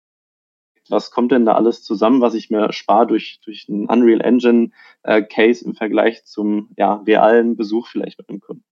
was 0.89 1.11
kommt 1.11 1.31
denn 1.31 1.45
da 1.45 1.53
alles 1.53 1.83
zusammen, 1.83 2.21
was 2.21 2.33
ich 2.33 2.49
mir 2.49 2.73
spare 2.73 3.07
durch, 3.07 3.39
durch 3.45 3.67
einen 3.69 3.85
Unreal 3.85 4.21
Engine 4.21 4.71
äh, 5.03 5.21
Case 5.21 5.63
im 5.63 5.75
Vergleich 5.75 6.25
zum 6.25 6.69
ja, 6.77 6.95
realen 7.07 7.55
Besuch 7.55 7.87
vielleicht 7.87 8.17
mit 8.17 8.29
dem 8.29 8.41
Kunden? 8.41 8.63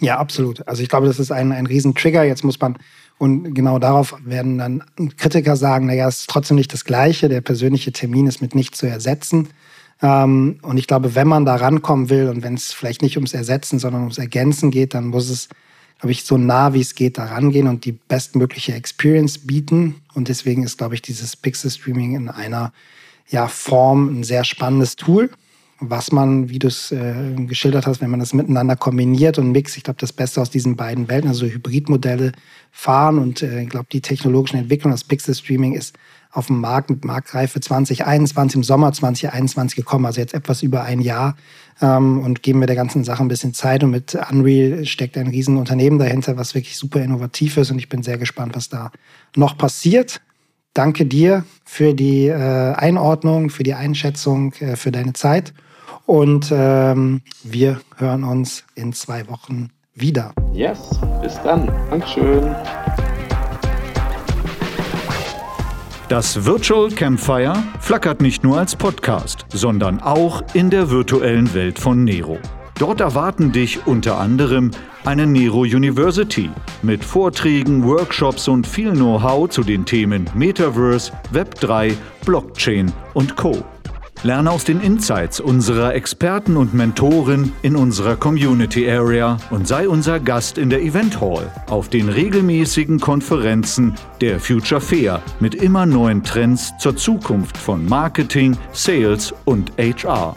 Ja, 0.00 0.18
absolut. 0.18 0.66
Also 0.66 0.82
ich 0.82 0.88
glaube, 0.88 1.06
das 1.06 1.20
ist 1.20 1.30
ein, 1.30 1.52
ein 1.52 1.66
Riesentrigger. 1.66 2.24
Jetzt 2.24 2.44
muss 2.44 2.58
man, 2.58 2.78
und 3.18 3.54
genau 3.54 3.78
darauf 3.78 4.16
werden 4.24 4.58
dann 4.58 4.82
Kritiker 5.16 5.54
sagen, 5.54 5.86
naja, 5.86 6.08
es 6.08 6.20
ist 6.20 6.30
trotzdem 6.30 6.56
nicht 6.56 6.72
das 6.72 6.84
Gleiche. 6.84 7.28
Der 7.28 7.42
persönliche 7.42 7.92
Termin 7.92 8.26
ist 8.26 8.40
mit 8.40 8.54
nichts 8.54 8.78
zu 8.78 8.86
ersetzen. 8.86 9.50
Ähm, 10.02 10.58
und 10.62 10.78
ich 10.78 10.86
glaube, 10.86 11.14
wenn 11.14 11.28
man 11.28 11.44
da 11.44 11.56
rankommen 11.56 12.10
will 12.10 12.28
und 12.28 12.42
wenn 12.42 12.54
es 12.54 12.72
vielleicht 12.72 13.02
nicht 13.02 13.16
ums 13.16 13.34
Ersetzen, 13.34 13.78
sondern 13.78 14.02
ums 14.02 14.18
Ergänzen 14.18 14.70
geht, 14.70 14.94
dann 14.94 15.08
muss 15.08 15.30
es, 15.30 15.48
glaube 16.00 16.12
ich, 16.12 16.24
so 16.24 16.36
nah 16.36 16.74
wie 16.74 16.80
es 16.80 16.94
geht 16.94 17.18
da 17.18 17.26
rangehen 17.26 17.68
und 17.68 17.84
die 17.84 17.92
bestmögliche 17.92 18.74
Experience 18.74 19.38
bieten. 19.38 20.02
Und 20.14 20.28
deswegen 20.28 20.64
ist, 20.64 20.76
glaube 20.76 20.96
ich, 20.96 21.02
dieses 21.02 21.36
Pixel 21.36 21.70
Streaming 21.70 22.16
in 22.16 22.28
einer 22.28 22.72
ja, 23.28 23.46
Form 23.46 24.20
ein 24.20 24.24
sehr 24.24 24.44
spannendes 24.44 24.96
Tool 24.96 25.30
was 25.84 26.12
man, 26.12 26.48
wie 26.48 26.58
du 26.58 26.68
es 26.68 26.92
äh, 26.92 27.34
geschildert 27.46 27.86
hast, 27.86 28.00
wenn 28.00 28.10
man 28.10 28.20
das 28.20 28.32
miteinander 28.32 28.76
kombiniert 28.76 29.38
und 29.38 29.52
mixt, 29.52 29.76
ich 29.76 29.84
glaube, 29.84 30.00
das 30.00 30.12
Beste 30.12 30.40
aus 30.40 30.50
diesen 30.50 30.76
beiden 30.76 31.08
Welten, 31.08 31.28
also 31.28 31.46
Hybridmodelle 31.46 32.32
fahren 32.70 33.18
und 33.18 33.42
äh, 33.42 33.62
ich 33.62 33.68
glaube, 33.68 33.86
die 33.90 34.00
technologischen 34.00 34.58
Entwicklungen, 34.58 34.94
das 34.94 35.04
Pixel 35.04 35.34
Streaming 35.34 35.74
ist 35.74 35.96
auf 36.30 36.46
dem 36.46 36.60
Markt 36.60 36.88
mit 36.88 37.04
Marktreife 37.04 37.60
2021 37.60 38.56
im 38.56 38.62
Sommer 38.62 38.92
2021 38.92 39.76
gekommen, 39.76 40.06
also 40.06 40.20
jetzt 40.20 40.32
etwas 40.32 40.62
über 40.62 40.82
ein 40.82 41.00
Jahr. 41.00 41.36
Ähm, 41.80 42.20
und 42.20 42.42
geben 42.42 42.60
wir 42.60 42.66
der 42.66 42.76
ganzen 42.76 43.04
Sache 43.04 43.22
ein 43.22 43.28
bisschen 43.28 43.52
Zeit. 43.52 43.84
Und 43.84 43.90
mit 43.90 44.16
Unreal 44.30 44.86
steckt 44.86 45.18
ein 45.18 45.26
Riesenunternehmen 45.26 45.98
dahinter, 45.98 46.38
was 46.38 46.54
wirklich 46.54 46.78
super 46.78 47.02
innovativ 47.02 47.58
ist. 47.58 47.70
Und 47.70 47.78
ich 47.78 47.90
bin 47.90 48.02
sehr 48.02 48.16
gespannt, 48.16 48.54
was 48.54 48.70
da 48.70 48.90
noch 49.36 49.58
passiert. 49.58 50.22
Danke 50.74 51.04
dir 51.04 51.44
für 51.66 51.92
die 51.92 52.28
äh, 52.28 52.72
Einordnung, 52.74 53.50
für 53.50 53.62
die 53.62 53.74
Einschätzung, 53.74 54.54
äh, 54.54 54.76
für 54.76 54.90
deine 54.90 55.12
Zeit. 55.12 55.52
Und 56.06 56.52
ähm, 56.52 57.22
wir 57.44 57.80
hören 57.96 58.24
uns 58.24 58.64
in 58.74 58.92
zwei 58.92 59.28
Wochen 59.28 59.70
wieder. 59.94 60.32
Yes, 60.52 60.98
bis 61.20 61.40
dann. 61.42 61.66
Dankeschön. 61.90 62.54
Das 66.08 66.44
Virtual 66.44 66.90
Campfire 66.90 67.54
flackert 67.80 68.20
nicht 68.20 68.44
nur 68.44 68.58
als 68.58 68.76
Podcast, 68.76 69.46
sondern 69.48 70.00
auch 70.02 70.42
in 70.52 70.68
der 70.68 70.90
virtuellen 70.90 71.54
Welt 71.54 71.78
von 71.78 72.04
Nero. 72.04 72.38
Dort 72.78 73.00
erwarten 73.00 73.52
dich 73.52 73.86
unter 73.86 74.18
anderem 74.18 74.72
eine 75.04 75.26
Nero 75.26 75.60
University 75.60 76.50
mit 76.82 77.02
Vorträgen, 77.04 77.84
Workshops 77.84 78.46
und 78.48 78.66
viel 78.66 78.92
Know-how 78.92 79.48
zu 79.48 79.62
den 79.62 79.84
Themen 79.86 80.28
Metaverse, 80.34 81.12
Web3, 81.32 81.94
Blockchain 82.26 82.92
und 83.14 83.36
Co. 83.36 83.64
Lerne 84.24 84.52
aus 84.52 84.62
den 84.62 84.80
Insights 84.80 85.40
unserer 85.40 85.96
Experten 85.96 86.56
und 86.56 86.74
Mentoren 86.74 87.52
in 87.62 87.74
unserer 87.74 88.14
Community 88.14 88.88
Area 88.88 89.36
und 89.50 89.66
sei 89.66 89.88
unser 89.88 90.20
Gast 90.20 90.58
in 90.58 90.70
der 90.70 90.80
Event 90.80 91.20
Hall 91.20 91.50
auf 91.66 91.88
den 91.88 92.08
regelmäßigen 92.08 93.00
Konferenzen 93.00 93.94
der 94.20 94.38
Future 94.38 94.80
Fair 94.80 95.20
mit 95.40 95.56
immer 95.56 95.86
neuen 95.86 96.22
Trends 96.22 96.72
zur 96.78 96.96
Zukunft 96.96 97.56
von 97.56 97.84
Marketing, 97.84 98.56
Sales 98.70 99.34
und 99.44 99.72
HR. 99.76 100.36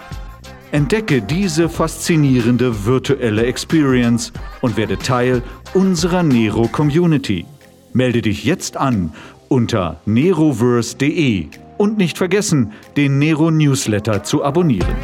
Entdecke 0.71 1.21
diese 1.21 1.69
faszinierende 1.69 2.85
virtuelle 2.85 3.45
Experience 3.45 4.33
und 4.61 4.77
werde 4.77 4.97
Teil 4.97 5.43
unserer 5.75 6.23
Nero 6.23 6.67
Community. 6.67 7.45
Melde 7.93 8.23
dich 8.23 8.45
jetzt 8.45 8.77
an 8.77 9.13
unter 9.47 10.01
neroverse.de 10.07 11.49
und 11.77 11.97
nicht 11.97 12.17
vergessen, 12.17 12.73
den 12.97 13.19
Nero 13.19 13.51
Newsletter 13.51 14.23
zu 14.23 14.43
abonnieren. 14.43 14.95